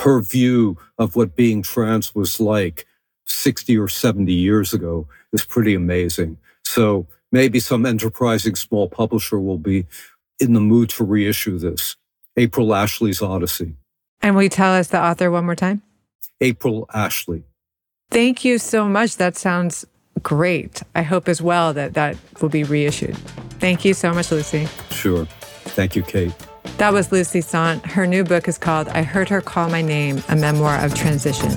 [0.01, 2.85] her view of what being trans was like
[3.25, 6.37] 60 or 70 years ago is pretty amazing.
[6.63, 9.85] So maybe some enterprising small publisher will be
[10.39, 11.95] in the mood to reissue this.
[12.37, 13.75] April Ashley's Odyssey.
[14.21, 15.81] And will you tell us the author one more time?
[16.41, 17.43] April Ashley.
[18.09, 19.17] Thank you so much.
[19.17, 19.85] That sounds
[20.21, 20.83] great.
[20.95, 23.17] I hope as well that that will be reissued.
[23.59, 24.67] Thank you so much, Lucy.
[24.91, 25.25] Sure.
[25.65, 26.33] Thank you, Kate.
[26.77, 27.87] That was Lucy Sante.
[27.87, 31.51] Her new book is called I Heard Her Call My Name, a memoir of transition.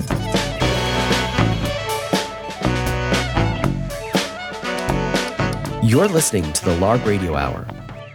[5.83, 7.65] You're listening to the LARB Radio Hour.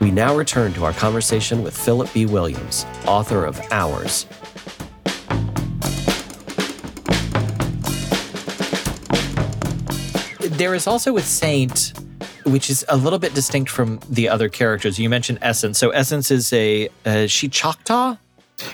[0.01, 2.27] We now return to our conversation with Phillip B.
[2.27, 4.27] Williams, author of Ours,
[10.53, 11.93] there is also with Saint,
[12.45, 14.99] which is a little bit distinct from the other characters.
[14.99, 15.79] You mentioned Essence.
[15.79, 18.17] So Essence is a uh, she Choctaw.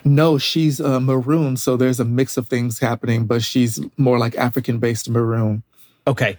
[0.05, 1.57] No, she's a maroon.
[1.57, 5.63] So there's a mix of things happening, but she's more like African based maroon.
[6.07, 6.37] Okay.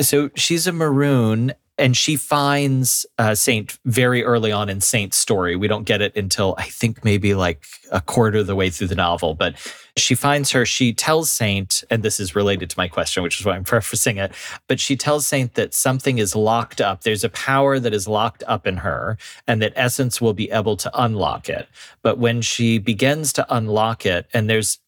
[0.00, 5.56] So she's a maroon and she finds uh, Saint very early on in Saint's story.
[5.56, 8.88] We don't get it until I think maybe like a quarter of the way through
[8.88, 9.54] the novel, but
[9.96, 10.66] she finds her.
[10.66, 14.18] She tells Saint, and this is related to my question, which is why I'm prefacing
[14.18, 14.32] it,
[14.68, 17.02] but she tells Saint that something is locked up.
[17.02, 19.16] There's a power that is locked up in her,
[19.46, 21.66] and that Essence will be able to unlock it.
[22.02, 24.78] But when she begins to unlock it, and there's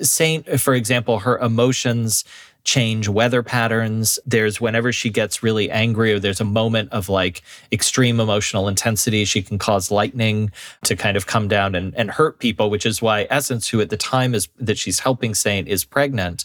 [0.00, 2.24] Saint, for example, her emotions
[2.66, 4.18] change weather patterns.
[4.26, 9.24] There's whenever she gets really angry or there's a moment of like extreme emotional intensity,
[9.24, 10.50] she can cause lightning
[10.84, 13.88] to kind of come down and, and hurt people, which is why Essence, who at
[13.88, 16.44] the time is that she's helping Saint is pregnant,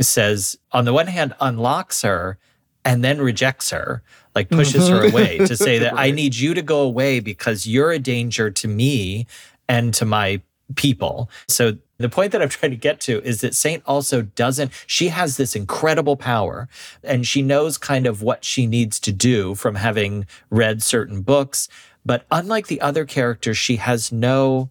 [0.00, 2.36] says on the one hand unlocks her
[2.84, 4.02] and then rejects her,
[4.34, 5.14] like pushes her mm-hmm.
[5.14, 6.08] away to say that right.
[6.08, 9.26] I need you to go away because you're a danger to me
[9.68, 10.42] and to my
[10.76, 11.30] people.
[11.48, 15.08] So the point that I'm trying to get to is that Saint also doesn't, she
[15.08, 16.68] has this incredible power
[17.02, 21.68] and she knows kind of what she needs to do from having read certain books.
[22.04, 24.70] But unlike the other characters, she has no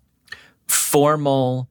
[0.67, 1.69] formal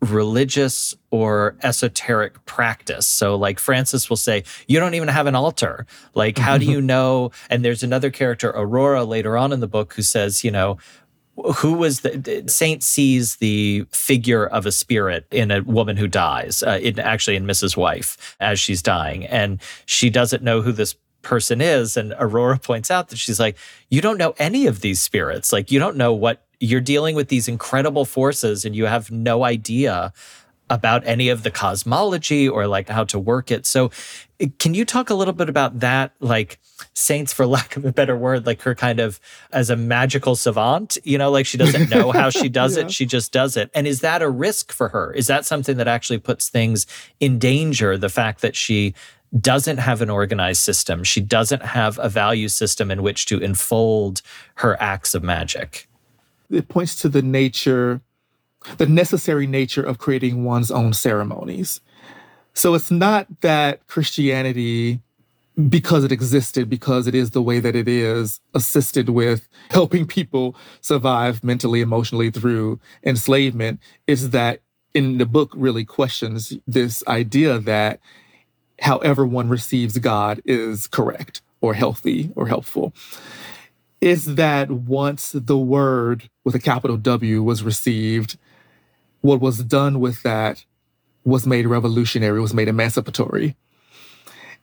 [0.00, 3.06] religious or esoteric practice.
[3.06, 5.86] So, like Francis will say, You don't even have an altar.
[6.14, 7.30] Like, how do you know?
[7.50, 10.78] And there's another character, Aurora, later on in the book, who says, You know,
[11.56, 16.62] who was the saint sees the figure of a spirit in a woman who dies
[16.62, 19.26] uh, in actually in mrs wife as she's dying.
[19.26, 21.96] And she doesn't know who this person is.
[21.96, 23.56] And aurora points out that she's like
[23.88, 25.52] you don't know any of these spirits.
[25.52, 29.44] Like you don't know what you're dealing with these incredible forces and you have no
[29.44, 30.12] idea
[30.70, 33.66] about any of the cosmology or like how to work it.
[33.66, 33.90] So,
[34.40, 36.12] eh, can you talk a little bit about that?
[36.20, 36.58] Like,
[36.94, 39.20] Saints, for lack of a better word, like her kind of
[39.52, 42.84] as a magical savant, you know, like she doesn't know how she does yeah.
[42.84, 43.70] it, she just does it.
[43.74, 45.12] And is that a risk for her?
[45.12, 46.86] Is that something that actually puts things
[47.20, 47.98] in danger?
[47.98, 48.94] The fact that she
[49.38, 54.22] doesn't have an organized system, she doesn't have a value system in which to enfold
[54.56, 55.88] her acts of magic.
[56.50, 58.00] It points to the nature
[58.78, 61.80] the necessary nature of creating one's own ceremonies.
[62.54, 65.00] So it's not that Christianity,
[65.68, 70.56] because it existed, because it is the way that it is, assisted with helping people
[70.80, 74.60] survive mentally, emotionally through enslavement, is that
[74.94, 78.00] in the book really questions this idea that
[78.80, 82.92] however one receives God is correct or healthy or helpful.
[84.00, 88.36] Is that once the word with a capital W was received,
[89.24, 90.66] what was done with that
[91.24, 93.56] was made revolutionary, was made emancipatory.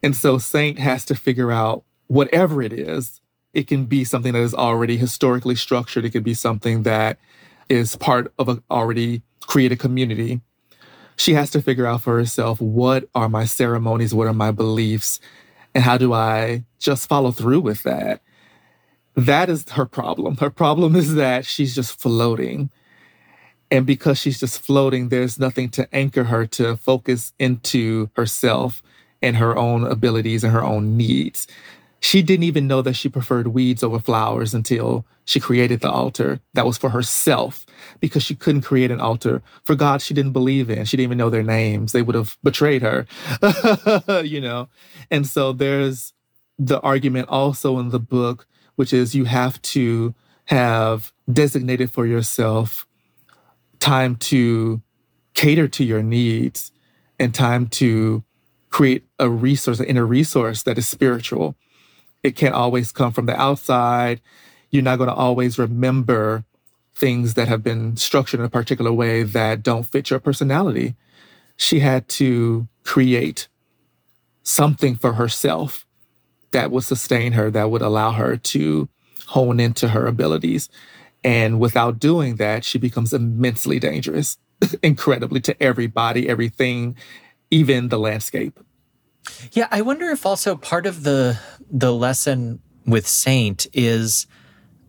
[0.04, 3.22] And so Saint has to figure out whatever it is,
[3.56, 6.06] it can be something that is already historically structured.
[6.06, 7.18] It could be something that
[7.70, 10.42] is part of an already created community.
[11.16, 15.20] She has to figure out for herself what are my ceremonies, what are my beliefs,
[15.74, 18.22] and how do I just follow through with that?
[19.16, 20.38] That is her problem.
[20.38, 22.70] Her problem is that she's just floating.
[23.72, 28.84] And because she's just floating, there's nothing to anchor her to focus into herself
[29.22, 31.48] and her own abilities and her own needs.
[32.02, 36.40] She didn't even know that she preferred weeds over flowers until she created the altar
[36.56, 37.66] that was for herself
[38.00, 40.84] because she couldn't create an altar for God she didn't believe in.
[40.86, 41.92] She didn't even know their names.
[41.92, 43.06] They would have betrayed her,
[44.24, 44.68] you know?
[45.12, 46.14] And so there's
[46.58, 50.16] the argument also in the book, which is you have to
[50.46, 52.88] have designated for yourself
[53.82, 54.82] time to
[55.34, 56.72] cater to your needs
[57.20, 58.24] and time to
[58.70, 61.56] create a resource, an inner resource that is spiritual.
[62.24, 64.22] It can't always come from the outside.
[64.70, 66.46] You're not going to always remember
[66.96, 70.96] things that have been structured in a particular way that don't fit your personality.
[71.58, 73.48] She had to create
[74.44, 75.86] something for herself
[76.52, 78.88] that would sustain her, that would allow her to
[79.28, 80.70] hone into her abilities.
[81.24, 84.38] And without doing that, she becomes immensely dangerous,
[84.84, 86.96] incredibly to everybody, everything,
[87.52, 88.60] even the landscape.
[89.52, 94.26] Yeah, I wonder if also part of the the lesson with Saint is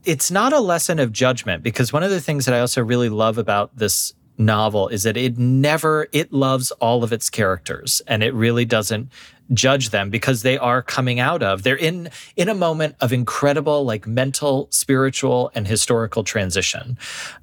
[0.05, 3.09] it's not a lesson of judgment because one of the things that I also really
[3.09, 4.15] love about this
[4.45, 9.11] novel is that it never it loves all of its characters and it really doesn't
[9.53, 13.85] judge them because they are coming out of they're in in a moment of incredible
[13.85, 16.97] like mental spiritual and historical transition.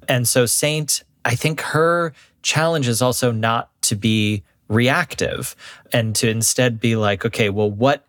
[0.08, 5.54] And so saint i think her challenge is also not to be reactive
[5.92, 8.06] and to instead be like okay well what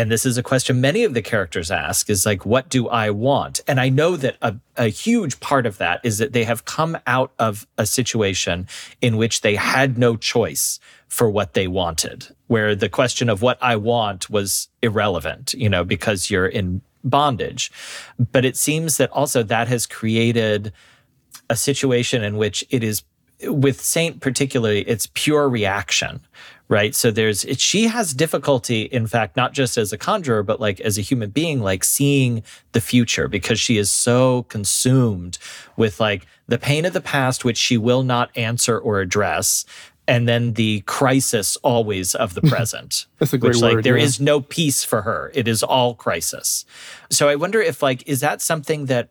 [0.00, 3.10] and this is a question many of the characters ask is like what do i
[3.10, 3.60] want?
[3.68, 6.96] And i know that a, a, huge part of that is that they have come
[7.06, 8.66] out of a situation
[9.00, 13.58] in which they had no choice for what they wanted where the question of what
[13.60, 17.70] i want was irrelevant you know because you're in bondage.
[18.18, 20.72] But it seems that also that has created
[21.48, 23.02] a situation in which it is
[23.44, 26.20] with saint particularly it's pure reaction
[26.70, 26.94] right?
[26.94, 30.80] So there's it, she has difficulty in fact not just as a conjurer but like
[30.80, 35.36] as a human being like seeing the future because she is so consumed
[35.76, 39.66] with like the pain of the past which she will not answer or address
[40.06, 43.98] and then the crisis always of the present That's a great which word, like there
[43.98, 44.04] yeah.
[44.04, 45.30] is no peace for her.
[45.34, 46.64] It is all crisis.
[47.10, 49.08] So i wonder if like is that something that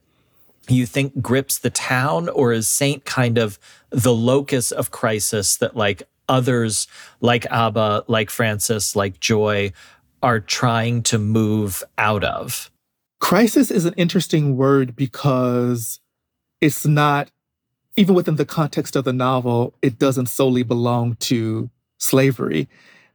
[0.76, 3.60] you think grips the town or is saint kind of
[3.90, 6.88] the locus of crisis that like others
[7.22, 9.72] like Abba, like Francis, like Joy
[10.22, 12.70] are trying to move out of?
[13.20, 16.00] Crisis is an interesting word because
[16.62, 17.32] it's not,
[17.98, 22.70] even within the context of the novel, it doesn't solely belong to slavery.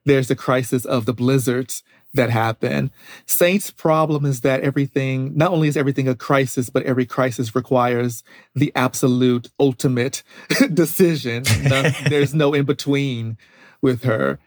[0.04, 1.82] There's the crisis of the blizzards
[2.14, 2.90] that happen.
[3.26, 8.22] Saint's problem is that everything, not only is everything a crisis, but every crisis requires
[8.54, 10.22] the absolute ultimate
[10.72, 11.44] decision.
[11.62, 13.36] No, there's no in between
[13.82, 14.38] with her.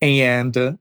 [0.00, 0.72] And uh,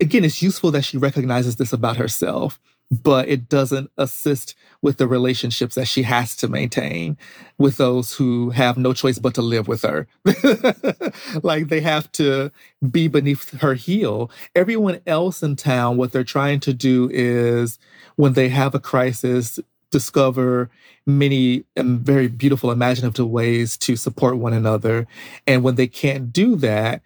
[0.00, 2.60] again, it's useful that she recognizes this about herself,
[2.90, 7.18] but it doesn't assist with the relationships that she has to maintain
[7.58, 10.06] with those who have no choice but to live with her.
[11.42, 12.50] like they have to
[12.90, 14.30] be beneath her heel.
[14.54, 17.78] Everyone else in town, what they're trying to do is
[18.16, 19.60] when they have a crisis,
[19.90, 20.70] discover
[21.06, 25.06] many and very beautiful, imaginative ways to support one another.
[25.46, 27.02] And when they can't do that,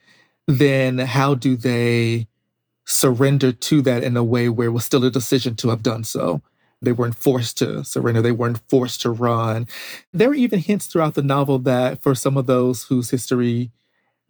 [0.46, 2.26] then how do they
[2.84, 6.04] surrender to that in a way where it was still a decision to have done
[6.04, 6.42] so?
[6.80, 8.20] They weren't forced to surrender.
[8.20, 9.68] They weren't forced to run.
[10.12, 13.70] There are even hints throughout the novel that for some of those whose history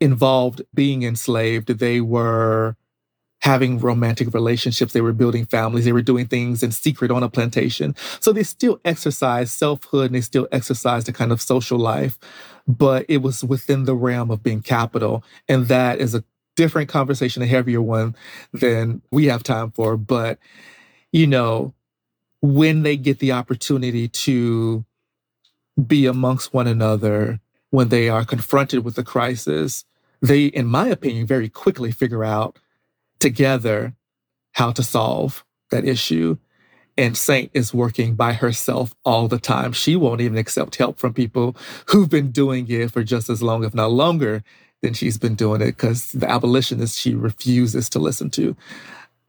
[0.01, 2.77] involved being enslaved, they were
[3.43, 4.93] having romantic relationships.
[4.93, 5.85] They were building families.
[5.85, 7.97] They were doing things in secret on a plantation.
[8.21, 12.19] So they still exercised selfhood and they still exercised a kind of social life,
[12.69, 15.25] but it was within the realm of being capital.
[15.49, 16.23] And that is a
[16.57, 18.15] different conversation, a heavier one
[18.53, 19.97] than we have time for.
[19.97, 20.39] But,
[21.13, 21.75] you know,
[22.41, 24.85] when they get the opportunity to
[25.87, 27.41] be amongst one another,
[27.71, 29.85] when they are confronted with a crisis,
[30.21, 32.59] they, in my opinion, very quickly figure out
[33.19, 33.95] together
[34.53, 36.37] how to solve that issue.
[36.99, 39.73] And Saint is working by herself all the time.
[39.73, 43.65] She won't even accept help from people who've been doing it for just as long,
[43.65, 44.45] if not longer,
[44.83, 48.57] than she's been doing it because the abolitionists she refuses to listen to.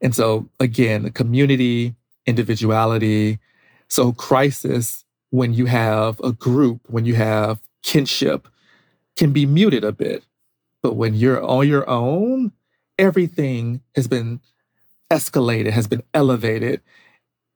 [0.01, 1.95] And so, again, the community,
[2.25, 3.39] individuality.
[3.87, 8.47] So, crisis, when you have a group, when you have kinship,
[9.15, 10.23] can be muted a bit.
[10.81, 12.51] But when you're on your own,
[12.99, 14.41] everything has been
[15.09, 16.81] escalated, has been elevated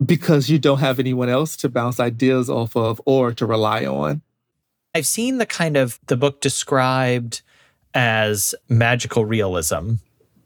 [0.03, 4.21] because you don't have anyone else to bounce ideas off of or to rely on.
[4.93, 7.41] I've seen the kind of the book described
[7.97, 9.93] as magical realism,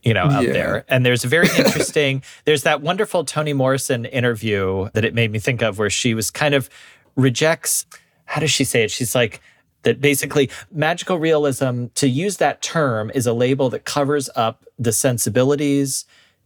[0.03, 0.53] you know, out Yeah.
[0.53, 0.85] there.
[0.87, 5.37] And there's a very interesting, there's that wonderful Toni Morrison interview that it made me
[5.39, 6.69] think of where she was kind of
[7.17, 7.85] rejects,
[8.23, 8.91] how does she say it?
[8.91, 9.41] She's like,
[9.83, 14.93] that basically magical realism, to use that term, is a label that covers up the
[14.93, 16.05] sensibilities,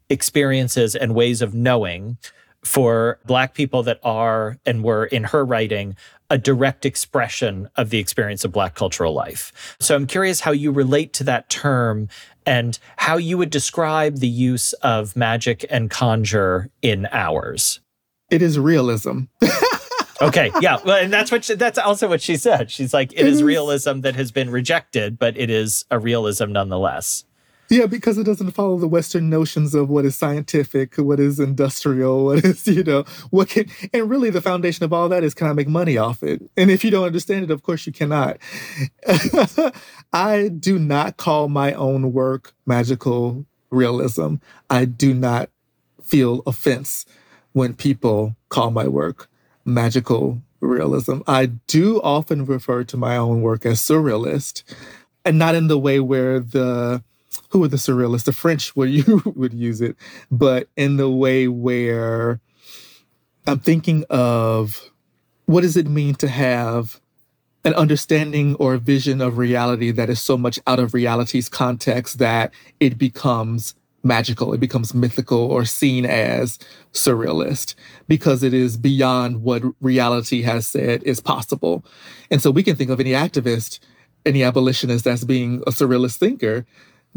[0.09, 2.17] experiences, and ways of knowing
[2.63, 5.95] for Black people that are and were, in her writing,
[6.29, 9.75] a direct expression of the experience of Black cultural life.
[9.79, 12.09] So I'm curious how you relate to that term
[12.45, 17.79] and how you would describe the use of magic and conjure in ours.
[18.29, 19.21] It is realism.
[20.21, 22.71] okay, yeah, well, and that's what she, that's also what she said.
[22.71, 25.99] She's like, it, it is, is realism that has been rejected, but it is a
[25.99, 27.25] realism nonetheless.
[27.69, 32.25] Yeah, because it doesn't follow the Western notions of what is scientific, what is industrial,
[32.25, 35.47] what is, you know, what can, and really the foundation of all that is can
[35.47, 36.41] I make money off it?
[36.55, 38.37] And if you don't understand it, of course you cannot.
[40.13, 44.35] I do not call my own work magical realism.
[44.69, 45.49] I do not
[46.03, 47.05] feel offense
[47.53, 49.29] when people call my work
[49.65, 51.19] magical realism.
[51.27, 54.63] I do often refer to my own work as surrealist,
[55.23, 57.03] and not in the way where the
[57.59, 58.25] who the surrealists?
[58.25, 59.95] The French would you would use it,
[60.31, 62.39] but in the way where
[63.47, 64.91] I'm thinking of
[65.45, 66.99] what does it mean to have
[67.63, 72.19] an understanding or a vision of reality that is so much out of reality's context
[72.19, 76.59] that it becomes magical, it becomes mythical or seen as
[76.93, 77.73] surrealist
[78.07, 81.83] because it is beyond what reality has said is possible.
[82.29, 83.79] And so we can think of any activist,
[84.25, 86.65] any abolitionist as being a surrealist thinker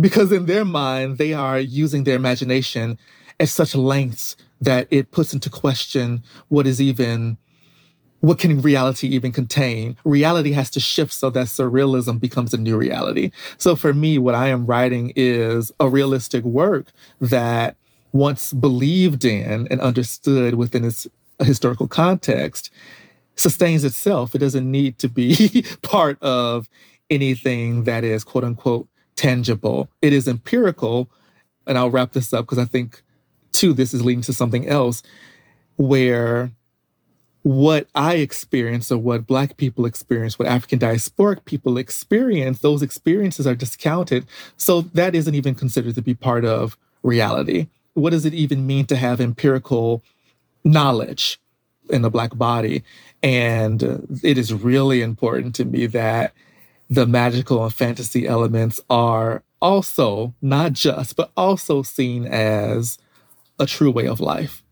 [0.01, 2.99] because in their mind, they are using their imagination
[3.41, 7.39] at such lengths that it puts into question what is even
[8.21, 9.97] what can reality even contain?
[10.05, 13.31] Reality has to shift so that surrealism becomes a new reality.
[13.59, 16.89] So for me, what I am writing is a realistic work
[17.21, 17.77] that
[18.13, 21.07] once believed in and understood within its
[21.41, 22.71] historical context
[23.37, 24.35] sustains itself.
[24.35, 26.69] It doesn't need to be part of
[27.11, 28.89] anything that is quote unquote
[29.19, 29.91] tangible.
[30.01, 31.11] It is empirical.
[31.67, 33.03] And I'll wrap this up because I think,
[33.53, 35.03] too, this is leading to something else
[35.77, 36.51] where
[37.43, 43.47] what I experience or what Black people experience, what African diasporic people experience, those experiences
[43.47, 44.27] are discounted.
[44.57, 47.69] So that isn't even considered to be part of reality.
[47.95, 50.03] What does it even mean to have empirical
[50.65, 51.41] knowledge
[51.91, 52.83] in the Black body?
[53.23, 53.83] And
[54.23, 56.33] it is really important to me that
[56.89, 62.99] the magical and fantasy elements are also not just, but also seen as
[63.59, 64.63] a true way of life.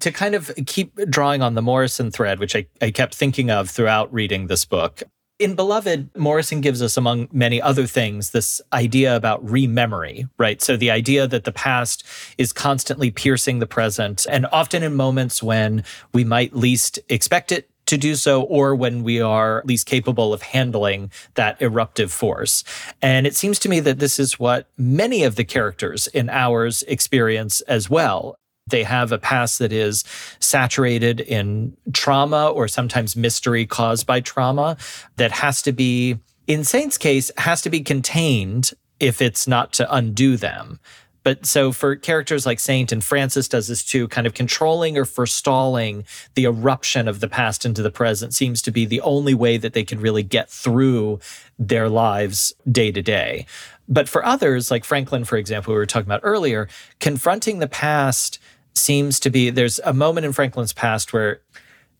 [0.00, 3.68] To kind of keep drawing on the Morrison thread, which I, I kept thinking of
[3.68, 5.02] throughout reading this book,
[5.38, 10.60] in Beloved, Morrison gives us, among many other things, this idea about rememory, right?
[10.60, 12.04] So the idea that the past
[12.38, 17.70] is constantly piercing the present, and often in moments when we might least expect it
[17.88, 22.62] to do so or when we are least capable of handling that eruptive force.
[23.02, 26.82] And it seems to me that this is what many of the characters in ours
[26.84, 28.36] experience as well.
[28.68, 30.04] They have a past that is
[30.40, 34.76] saturated in trauma or sometimes mystery caused by trauma
[35.16, 39.94] that has to be, in Saint's case, has to be contained if it's not to
[39.94, 40.80] undo them.
[41.28, 45.04] But so for characters like Saint and Francis does this too, kind of controlling or
[45.04, 46.06] forestalling
[46.36, 49.74] the eruption of the past into the present seems to be the only way that
[49.74, 51.20] they can really get through
[51.58, 53.44] their lives day to day.
[53.90, 56.66] But for others, like Franklin, for example, we were talking about earlier,
[56.98, 58.38] confronting the past
[58.72, 61.42] seems to be there's a moment in Franklin's past where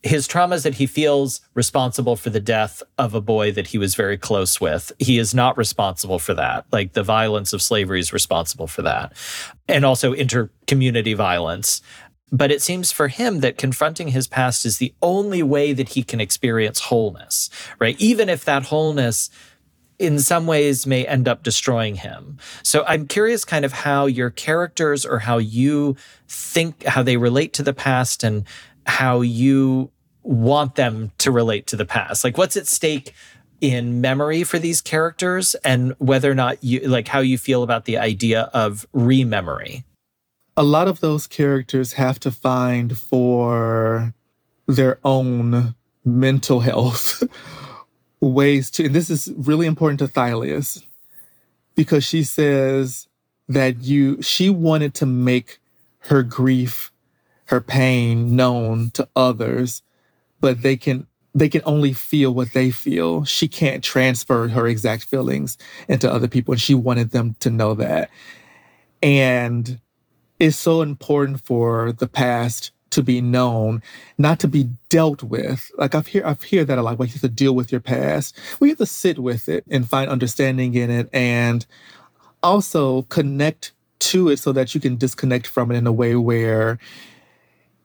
[0.03, 3.79] his trauma is that he feels responsible for the death of a boy that he
[3.79, 4.93] was very close with.
[4.99, 6.67] He is not responsible for that.
[6.71, 9.13] Like the violence of slavery is responsible for that.
[9.67, 11.83] And also inter-community violence.
[12.31, 16.03] But it seems for him that confronting his past is the only way that he
[16.03, 17.99] can experience wholeness, right?
[17.99, 19.31] Even if that wholeness
[19.99, 22.39] in some ways may end up destroying him.
[22.63, 25.97] So I'm curious kind of how your characters or how you
[26.29, 28.45] think how they relate to the past and
[28.89, 29.91] how you
[30.23, 32.25] want them to relate to the past.
[32.25, 33.15] Like what's at stake
[33.61, 37.85] in memory for these characters and whether or not you like how you feel about
[37.85, 39.85] the idea of rememory.
[40.57, 44.15] A lot of those characters have to find for
[44.67, 45.75] their own
[46.05, 47.23] mental health
[48.21, 50.83] ways to and this is really important to Thylias
[51.75, 53.07] because she says
[53.49, 55.59] that you she wanted to make
[56.01, 56.91] her grief
[57.49, 59.83] her pain known to others,
[60.41, 63.25] but they can they can only feel what they feel.
[63.25, 65.57] She can't transfer her exact feelings
[65.89, 66.53] into other people.
[66.53, 68.11] And she wanted them to know that.
[69.03, 69.79] And
[70.39, 73.83] it's so important for the past to be known,
[74.17, 75.71] not to be dealt with.
[75.77, 76.99] Like I've hear I've heard that a lot.
[76.99, 78.37] Well, you have to deal with your past.
[78.61, 81.65] We have to sit with it and find understanding in it and
[82.43, 86.79] also connect to it so that you can disconnect from it in a way where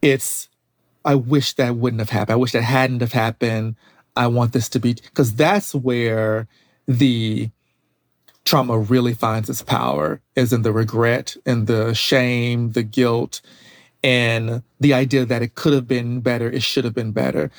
[0.04, 0.50] it's
[1.06, 2.34] I wish that wouldn't have happened.
[2.34, 3.76] I wish that hadn't have happened.
[4.16, 6.48] I want this to be because that's where
[6.88, 7.50] the
[8.46, 13.42] trauma really finds its power is in the regret and the shame, the guilt,
[14.04, 17.50] and the idea that it could have been better, it should have been better.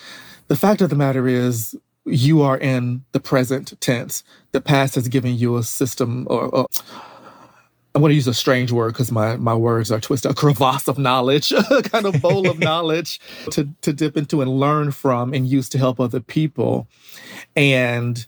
[0.49, 1.75] The fact of the matter is,
[2.05, 4.23] you are in the present tense.
[4.53, 6.67] The past has given you a system or, or
[7.95, 10.89] I'm going to use a strange word because my, my words are twisted, a crevasse
[10.89, 13.21] of knowledge, a kind of bowl of knowledge
[13.53, 16.89] to, to dip into and learn from and use to help other people.
[17.55, 18.27] And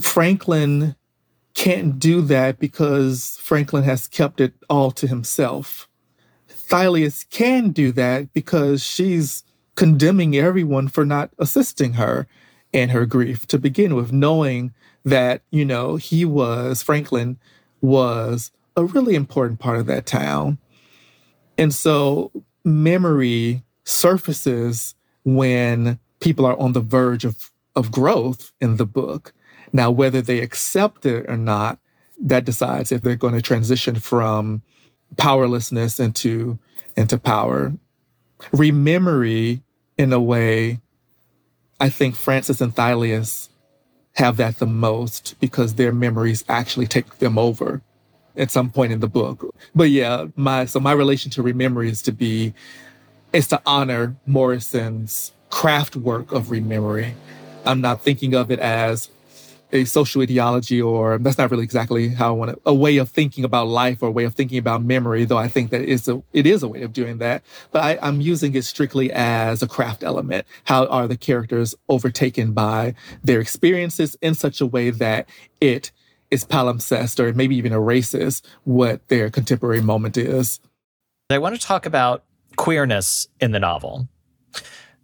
[0.00, 0.96] Franklin
[1.52, 5.86] can't do that because Franklin has kept it all to himself.
[6.48, 12.26] Thylias can do that because she's condemning everyone for not assisting her
[12.72, 14.72] in her grief to begin with, knowing
[15.04, 17.38] that, you know, he was, Franklin
[17.80, 20.58] was a really important part of that town.
[21.58, 22.30] And so
[22.64, 29.32] memory surfaces when people are on the verge of, of growth in the book.
[29.72, 31.80] Now, whether they accept it or not,
[32.20, 34.62] that decides if they're going to transition from
[35.16, 36.58] powerlessness into,
[36.96, 37.72] into power.
[38.52, 39.60] Rememory,
[39.96, 40.80] in a way,
[41.80, 43.48] I think Francis and Thylias
[44.14, 47.82] have that the most because their memories actually take them over
[48.38, 49.54] at some point in the book.
[49.74, 52.54] But yeah, my so my relation to rememory is to be
[53.32, 57.12] is to honor Morrison's craft work of rememory.
[57.66, 59.10] I'm not thinking of it as
[59.70, 63.10] a social ideology or that's not really exactly how I want to a way of
[63.10, 66.08] thinking about life or a way of thinking about memory, though I think that is
[66.08, 67.42] a it is a way of doing that.
[67.70, 70.46] But I, I'm using it strictly as a craft element.
[70.64, 75.28] How are the characters overtaken by their experiences in such a way that
[75.60, 75.90] it
[76.30, 80.60] is palimpsest or maybe even erases what their contemporary moment is.
[81.30, 82.24] I want to talk about
[82.56, 84.08] queerness in the novel.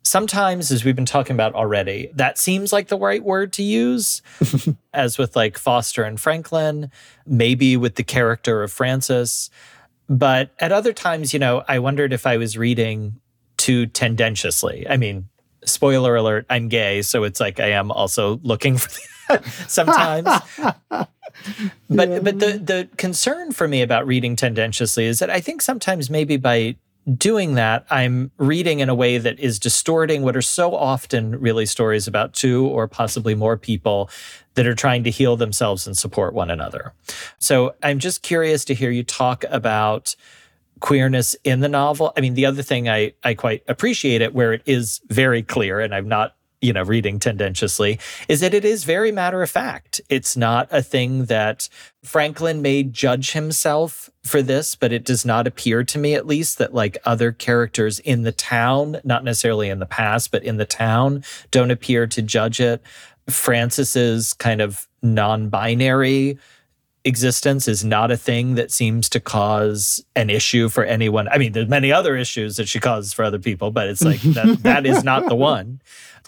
[0.02, 4.20] Sometimes, as we've been talking about already, that seems like the right word to use,
[4.92, 6.90] as with like Foster and Franklin,
[7.26, 9.48] maybe with the character of Francis.
[10.08, 13.18] But at other times, you know, I wondered if I was reading
[13.56, 14.86] too tendentiously.
[14.88, 15.28] I mean,
[15.64, 17.02] spoiler alert, I'm gay.
[17.02, 18.90] So it's like I am also looking for
[19.28, 20.28] that sometimes.
[21.90, 22.18] but yeah.
[22.20, 26.36] but the the concern for me about reading tendentiously is that I think sometimes maybe
[26.36, 26.76] by
[27.16, 31.66] doing that, I'm reading in a way that is distorting what are so often really
[31.66, 34.08] stories about two or possibly more people
[34.54, 36.94] that are trying to heal themselves and support one another.
[37.38, 40.16] So I'm just curious to hear you talk about
[40.84, 42.12] queerness in the novel.
[42.14, 45.80] I mean, the other thing I, I quite appreciate it where it is very clear,
[45.80, 50.02] and I'm not you know, reading tendentiously, is that it is very matter of fact.
[50.10, 51.70] It's not a thing that
[52.02, 56.58] Franklin may judge himself for this, but it does not appear to me, at least,
[56.58, 60.66] that like other characters in the town, not necessarily in the past, but in the
[60.66, 62.82] town, don't appear to judge it.
[63.28, 66.38] Francis's kind of non binary
[67.04, 71.28] existence is not a thing that seems to cause an issue for anyone.
[71.28, 74.20] I mean, there's many other issues that she causes for other people, but it's like
[74.22, 75.80] that, that is not the one.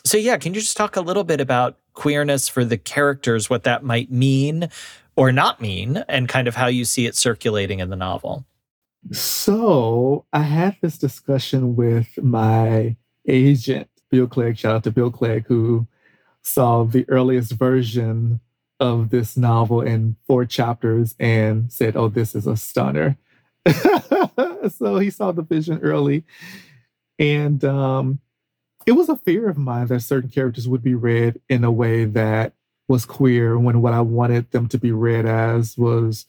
[0.04, 3.64] So, yeah, can you just talk a little bit about queerness for the characters, what
[3.64, 4.68] that might mean
[5.16, 8.44] or not mean, and kind of how you see it circulating in the novel?
[9.12, 12.96] So, I had this discussion with my
[13.26, 14.58] agent, Bill Clegg.
[14.58, 15.86] Shout out to Bill Clegg, who
[16.42, 18.40] saw the earliest version
[18.78, 23.16] of this novel in four chapters and said, Oh, this is a stunner.
[23.66, 26.24] so he saw the vision early.
[27.18, 28.20] And um,
[28.86, 32.04] it was a fear of mine that certain characters would be read in a way
[32.04, 32.52] that
[32.88, 36.26] was queer when what I wanted them to be read as was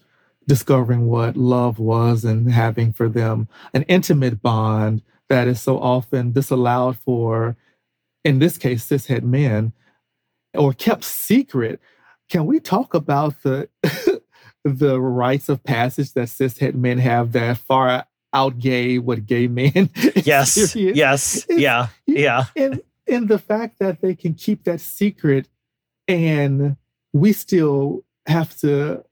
[0.47, 6.31] discovering what love was and having for them an intimate bond that is so often
[6.31, 7.57] disallowed for,
[8.23, 9.73] in this case, cishet men
[10.53, 11.79] or kept secret.
[12.29, 13.69] Can we talk about the
[14.63, 19.89] the rites of passage that cishet men have that far out gay what gay men
[20.15, 22.45] yes yes yeah yeah.
[22.55, 25.47] and and the fact that they can keep that secret
[26.07, 26.75] and
[27.13, 29.03] we still have to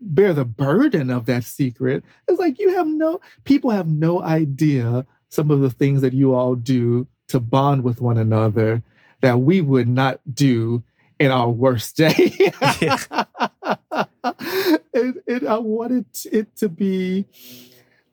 [0.00, 5.06] bear the burden of that secret it's like you have no people have no idea
[5.28, 8.82] some of the things that you all do to bond with one another
[9.20, 10.82] that we would not do
[11.18, 12.52] in our worst day
[14.94, 17.24] and, and i wanted it to be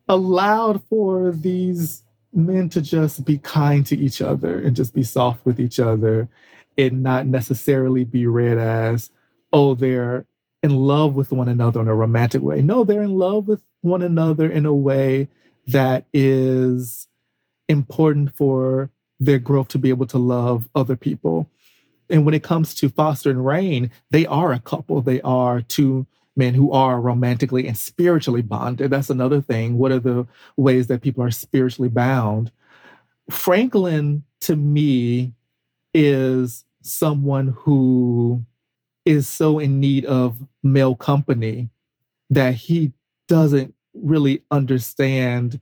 [0.08, 5.45] allowed for these men to just be kind to each other and just be soft
[5.45, 6.30] with each other
[6.78, 9.10] and not necessarily be read as,
[9.52, 10.26] oh, they're
[10.64, 12.62] in love with one another in a romantic way.
[12.62, 15.28] No, they're in love with one another in a way
[15.68, 17.08] that is
[17.68, 18.89] important for
[19.20, 21.49] their growth to be able to love other people.
[22.12, 25.01] And when it comes to Foster and Rain, they are a couple.
[25.01, 26.05] They are two
[26.36, 28.91] men who are romantically and spiritually bonded.
[28.91, 29.78] That's another thing.
[29.78, 32.51] What are the ways that people are spiritually bound?
[33.30, 35.34] Franklin, to me,
[35.93, 38.45] is someone who
[39.05, 41.70] is so in need of male company
[42.30, 42.93] that he
[43.28, 45.59] doesn't really understand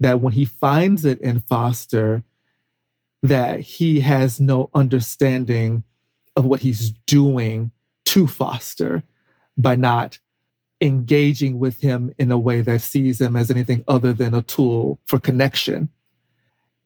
[0.00, 2.22] that when he finds it in Foster,
[3.22, 5.84] that he has no understanding
[6.40, 7.70] of what he's doing
[8.06, 9.02] to Foster
[9.58, 10.18] by not
[10.80, 14.98] engaging with him in a way that sees him as anything other than a tool
[15.06, 15.90] for connection.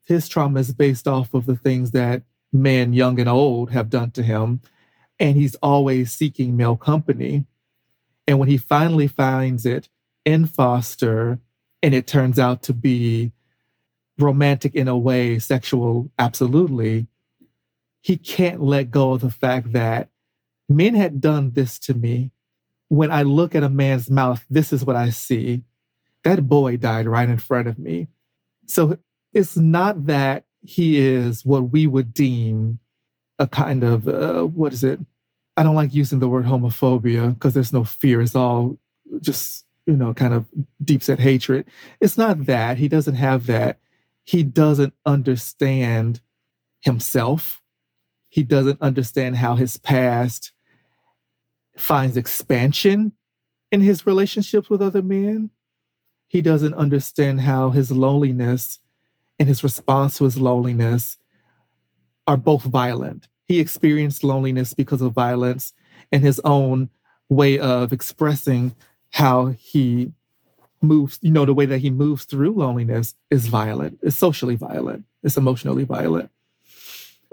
[0.04, 4.10] His trauma is based off of the things that men, young and old, have done
[4.10, 4.60] to him.
[5.20, 7.46] And he's always seeking male company.
[8.26, 9.88] And when he finally finds it
[10.24, 11.38] in Foster,
[11.80, 13.30] and it turns out to be
[14.18, 17.06] romantic in a way, sexual, absolutely,
[18.04, 20.10] he can't let go of the fact that
[20.68, 22.32] men had done this to me.
[22.88, 25.62] When I look at a man's mouth, this is what I see.
[26.22, 28.08] That boy died right in front of me.
[28.66, 28.98] So
[29.32, 32.78] it's not that he is what we would deem
[33.38, 35.00] a kind of, uh, what is it?
[35.56, 38.20] I don't like using the word homophobia because there's no fear.
[38.20, 38.78] It's all
[39.22, 40.44] just, you know, kind of
[40.84, 41.64] deep set hatred.
[42.02, 42.76] It's not that.
[42.76, 43.78] He doesn't have that.
[44.24, 46.20] He doesn't understand
[46.82, 47.62] himself.
[48.34, 50.50] He doesn't understand how his past
[51.76, 53.12] finds expansion
[53.70, 55.50] in his relationships with other men.
[56.26, 58.80] He doesn't understand how his loneliness
[59.38, 61.16] and his response to his loneliness
[62.26, 63.28] are both violent.
[63.46, 65.72] He experienced loneliness because of violence
[66.10, 66.90] and his own
[67.28, 68.74] way of expressing
[69.10, 70.10] how he
[70.82, 75.04] moves, you know, the way that he moves through loneliness is violent, it's socially violent,
[75.22, 76.30] it's emotionally violent.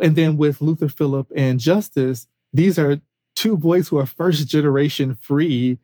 [0.01, 2.99] And then with Luther Phillip and Justice, these are
[3.35, 5.77] two boys who are first generation free,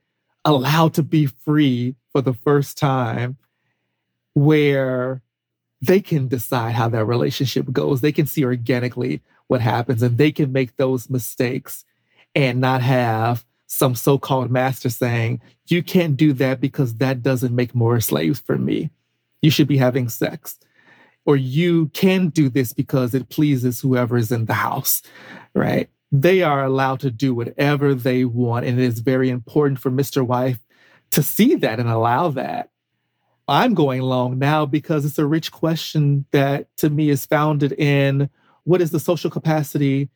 [0.44, 3.38] allowed to be free for the first time,
[4.34, 5.22] where
[5.82, 8.02] they can decide how that relationship goes.
[8.02, 11.86] They can see organically what happens and they can make those mistakes
[12.36, 17.56] and not have some so called master saying, You can't do that because that doesn't
[17.56, 18.90] make more slaves for me.
[19.42, 20.58] You should be having sex.
[21.28, 25.04] Or you can do this because it pleases whoever is in the house,
[25.54, 25.90] right?
[26.12, 28.66] They are allowed to do whatever they want.
[28.66, 30.26] And it is very important for Mr.
[30.26, 30.58] Wife
[31.12, 32.72] to see that and allow that.
[33.50, 38.30] I'm going long now because it's a rich question that to me is founded in
[38.64, 40.10] what is the social capacity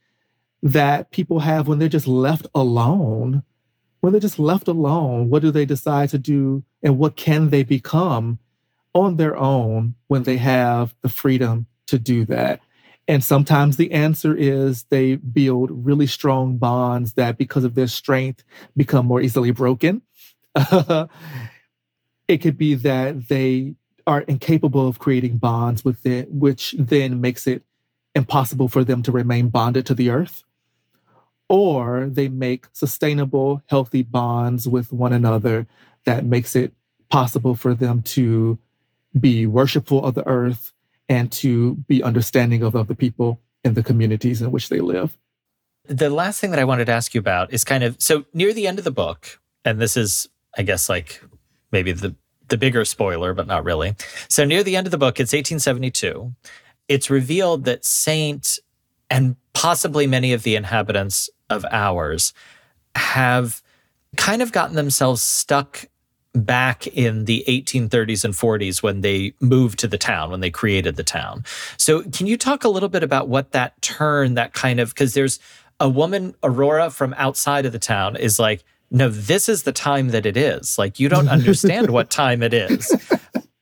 [0.63, 3.43] that people have when they're just left alone?
[3.99, 7.63] When they're just left alone, what do they decide to do and what can they
[7.63, 8.39] become
[8.93, 12.61] on their own when they have the freedom to do that?
[13.07, 18.43] And sometimes the answer is they build really strong bonds that, because of their strength,
[18.77, 20.01] become more easily broken.
[22.27, 23.75] it could be that they
[24.07, 27.63] are incapable of creating bonds with it, which then makes it
[28.15, 30.43] impossible for them to remain bonded to the earth.
[31.49, 35.67] Or they make sustainable, healthy bonds with one another
[36.05, 36.73] that makes it
[37.09, 38.57] possible for them to
[39.19, 40.71] be worshipful of the earth
[41.09, 45.17] and to be understanding of other people in the communities in which they live.
[45.85, 48.53] The last thing that I wanted to ask you about is kind of so near
[48.53, 51.21] the end of the book, and this is, I guess, like
[51.71, 52.15] maybe the
[52.47, 53.95] the bigger spoiler, but not really.
[54.27, 56.33] So near the end of the book, it's 1872.
[56.87, 58.59] It's revealed that Saint
[59.09, 62.33] and possibly many of the inhabitants of ours
[62.95, 63.61] have
[64.17, 65.85] kind of gotten themselves stuck
[66.33, 70.95] back in the 1830s and 40s when they moved to the town, when they created
[70.95, 71.43] the town.
[71.77, 75.13] So, can you talk a little bit about what that turn, that kind of, because
[75.13, 75.39] there's
[75.79, 80.09] a woman, Aurora, from outside of the town is like, no, this is the time
[80.09, 80.77] that it is.
[80.77, 82.93] Like, you don't understand what time it is.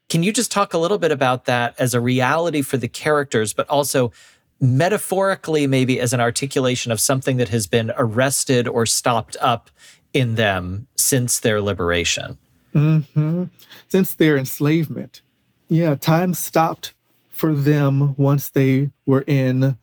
[0.09, 3.53] Can you just talk a little bit about that as a reality for the characters,
[3.53, 4.11] but also
[4.59, 9.69] metaphorically, maybe as an articulation of something that has been arrested or stopped up
[10.13, 12.37] in them since their liberation?
[12.73, 13.45] Mm-hmm.
[13.87, 15.21] Since their enslavement.
[15.67, 16.93] Yeah, time stopped
[17.29, 19.77] for them once they were in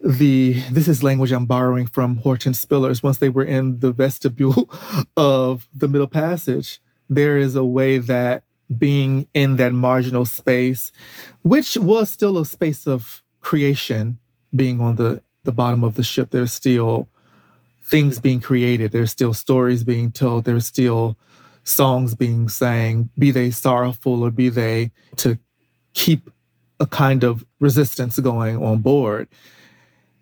[0.00, 3.02] the this is language I'm borrowing from Hortense Spillers.
[3.02, 4.68] Once they were in the vestibule
[5.16, 8.42] of the Middle Passage, there is a way that
[8.78, 10.92] being in that marginal space,
[11.42, 14.18] which was still a space of creation,
[14.54, 17.08] being on the, the bottom of the ship, there's still
[17.84, 21.16] things being created, there's still stories being told, there's still
[21.64, 25.38] songs being sang, be they sorrowful or be they to
[25.94, 26.30] keep
[26.80, 29.28] a kind of resistance going on board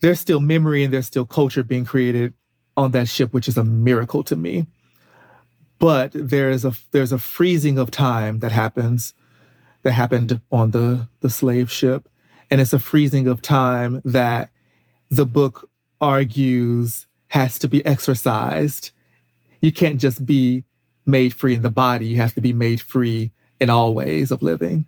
[0.01, 2.35] there's still memory and there's still culture being created
[2.77, 4.67] on that ship, which is a miracle to me.
[5.79, 9.15] but there is a there's a freezing of time that happens
[9.83, 12.09] that happened on the the slave ship
[12.51, 14.51] and it's a freezing of time that
[15.11, 15.71] the book
[16.01, 18.91] argues has to be exercised
[19.61, 20.65] you can't just be
[21.07, 24.43] made free in the body you have to be made free in all ways of
[24.43, 24.87] living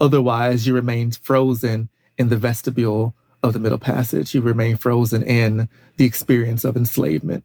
[0.00, 1.88] otherwise you remain frozen
[2.18, 7.44] in the vestibule of the middle passage you remain frozen in the experience of enslavement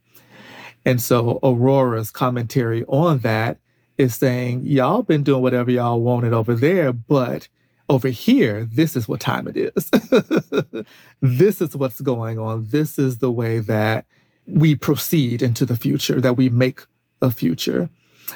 [0.87, 3.57] and so Aurora's commentary on that
[3.97, 7.49] is saying, y'all been doing whatever y'all wanted over there, but
[7.89, 9.91] over here, this is what time it is.
[11.21, 12.67] this is what's going on.
[12.69, 14.05] This is the way that
[14.45, 16.81] we proceed into the future, that we make
[17.21, 17.89] a future.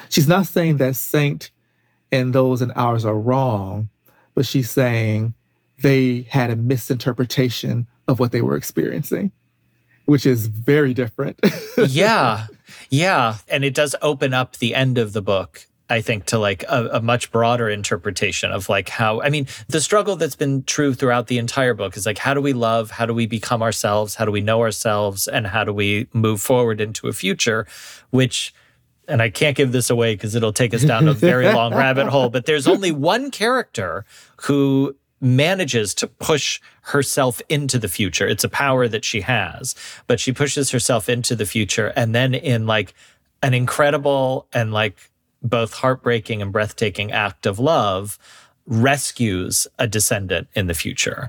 [0.08, 1.50] She's not saying that Saint
[2.10, 3.88] and those and ours are wrong,
[4.34, 5.34] but she's saying
[5.82, 9.32] they had a misinterpretation of what they were experiencing
[10.04, 11.38] which is very different.
[11.88, 12.46] yeah.
[12.90, 13.36] Yeah.
[13.48, 16.88] And it does open up the end of the book I think, to like a,
[16.94, 21.26] a, much broader interpretation of like how, I mean, the struggle that's been true throughout
[21.26, 22.90] the entire book is like, how do we love?
[22.90, 24.14] How do we become ourselves?
[24.14, 25.28] How do we know ourselves?
[25.28, 27.66] And how do we move forward into a future,
[28.08, 28.54] which,
[29.08, 32.08] and I can't give this away because it'll take us down a very long rabbit
[32.08, 34.04] hole, but there's only one character
[34.42, 38.26] who manages to push herself into the future.
[38.26, 39.74] It's a power that she has,
[40.06, 41.92] but she pushes herself into the future.
[41.94, 42.94] And then in like
[43.42, 45.10] an incredible and like
[45.42, 48.18] both heartbreaking and breathtaking act of love,
[48.66, 51.28] rescues a descendant in the future.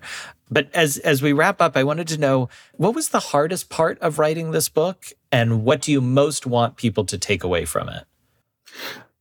[0.49, 3.97] But as as we wrap up, I wanted to know what was the hardest part
[3.99, 7.89] of writing this book and what do you most want people to take away from
[7.89, 8.05] it?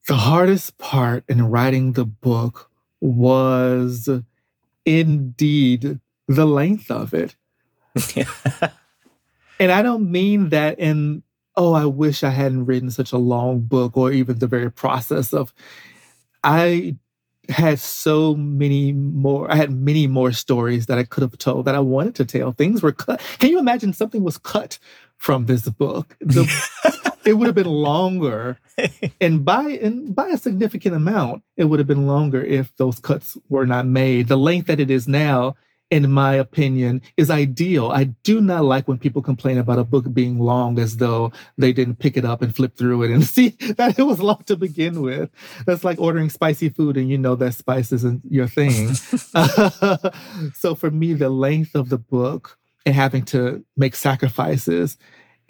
[0.07, 4.11] The hardest part in writing the book was
[4.85, 7.35] indeed the length of it.
[9.59, 11.23] and I don't mean that in,
[11.57, 15.33] oh, I wish I hadn't written such a long book or even the very process
[15.33, 15.55] of,
[16.45, 16.97] I
[17.49, 21.74] had so many more, I had many more stories that I could have told that
[21.74, 22.53] I wanted to tell.
[22.53, 23.20] Things were cut.
[23.38, 24.78] Can you imagine something was cut
[25.16, 26.16] from this book?
[26.20, 28.59] The, it would have been longer.
[29.20, 33.36] and by and by a significant amount, it would have been longer if those cuts
[33.49, 34.28] were not made.
[34.28, 35.57] The length that it is now,
[35.93, 37.90] in my opinion, is ideal.
[37.90, 41.70] I do not like when people complain about a book being long as though they
[41.74, 44.57] didn't pick it up and flip through it and see that it was long to
[44.57, 45.28] begin with.
[45.66, 48.95] That's like ordering spicy food and you know that spice isn't your thing.
[50.55, 54.97] so for me, the length of the book and having to make sacrifices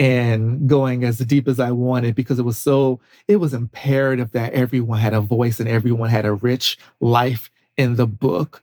[0.00, 4.54] and going as deep as I wanted because it was so, it was imperative that
[4.54, 8.60] everyone had a voice and everyone had a rich life in the book.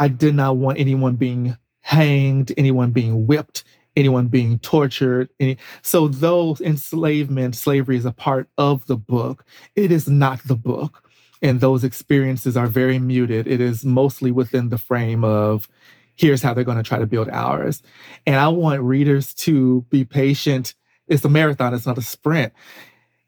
[0.00, 3.64] I did not want anyone being hanged, anyone being whipped,
[3.96, 5.28] anyone being tortured.
[5.38, 9.44] Any, so, though enslavement, slavery is a part of the book,
[9.76, 11.04] it is not the book.
[11.42, 13.46] And those experiences are very muted.
[13.46, 15.68] It is mostly within the frame of
[16.16, 17.82] here's how they're going to try to build ours.
[18.26, 20.74] And I want readers to be patient.
[21.08, 22.54] It's a marathon, it's not a sprint.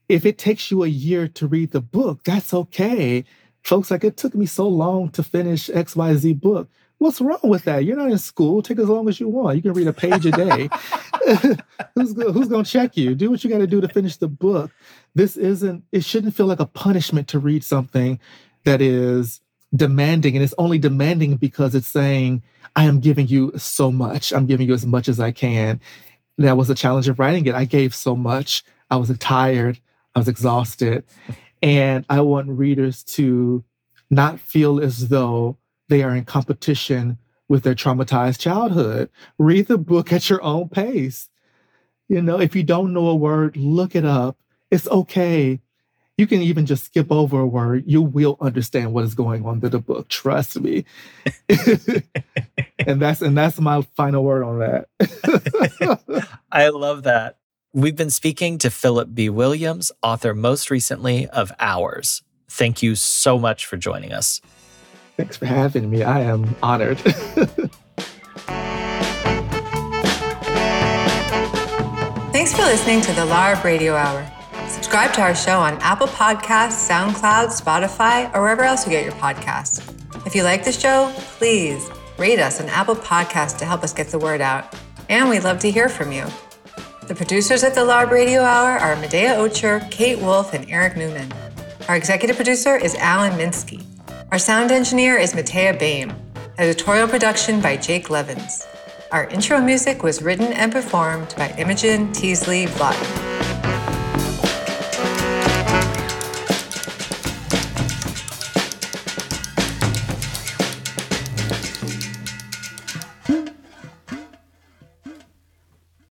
[0.08, 3.24] If it takes you a year to read the book, that's okay.
[3.62, 6.68] Folks, like it took me so long to finish XYZ book.
[6.98, 7.84] What's wrong with that?
[7.84, 8.62] You're not in school.
[8.62, 9.56] Take as long as you want.
[9.56, 10.68] You can read a page a day.
[11.94, 13.14] who's who's going to check you?
[13.14, 14.70] Do what you got to do to finish the book.
[15.14, 15.84] This isn't.
[15.92, 18.18] It shouldn't feel like a punishment to read something
[18.64, 19.40] that is
[19.74, 22.42] demanding, and it's only demanding because it's saying
[22.74, 24.32] I am giving you so much.
[24.32, 25.80] I'm giving you as much as I can.
[26.38, 27.54] That was a challenge of writing it.
[27.54, 28.64] I gave so much.
[28.90, 29.78] I was tired.
[30.14, 31.04] I was exhausted.
[31.62, 33.64] And I want readers to
[34.10, 35.58] not feel as though
[35.88, 39.10] they are in competition with their traumatized childhood.
[39.38, 41.28] Read the book at your own pace.
[42.08, 44.38] You know, if you don't know a word, look it up.
[44.70, 45.60] It's okay
[46.18, 47.84] you can even just skip over a word.
[47.86, 50.08] You will understand what is going on in the book.
[50.08, 50.84] Trust me.
[52.78, 56.28] and that's and that's my final word on that.
[56.52, 57.38] I love that.
[57.74, 59.30] We've been speaking to Phillip B.
[59.30, 62.22] Williams, author most recently of Ours.
[62.46, 64.42] Thank you so much for joining us.
[65.16, 66.02] Thanks for having me.
[66.02, 66.98] I am honored.
[72.30, 74.30] Thanks for listening to the LARB Radio Hour.
[74.68, 79.14] Subscribe to our show on Apple Podcasts, SoundCloud, Spotify, or wherever else you get your
[79.14, 79.80] podcasts.
[80.26, 84.08] If you like the show, please rate us on Apple Podcasts to help us get
[84.08, 84.74] the word out.
[85.08, 86.26] And we'd love to hear from you.
[87.12, 91.30] The producers at the LARB Radio Hour are Medaya Ocher, Kate Wolf, and Eric Newman.
[91.86, 93.84] Our executive producer is Alan Minsky.
[94.30, 96.14] Our sound engineer is Matea Bain.
[96.56, 98.66] Editorial production by Jake Levins.
[99.10, 103.61] Our intro music was written and performed by Imogen Teasley Vlautin.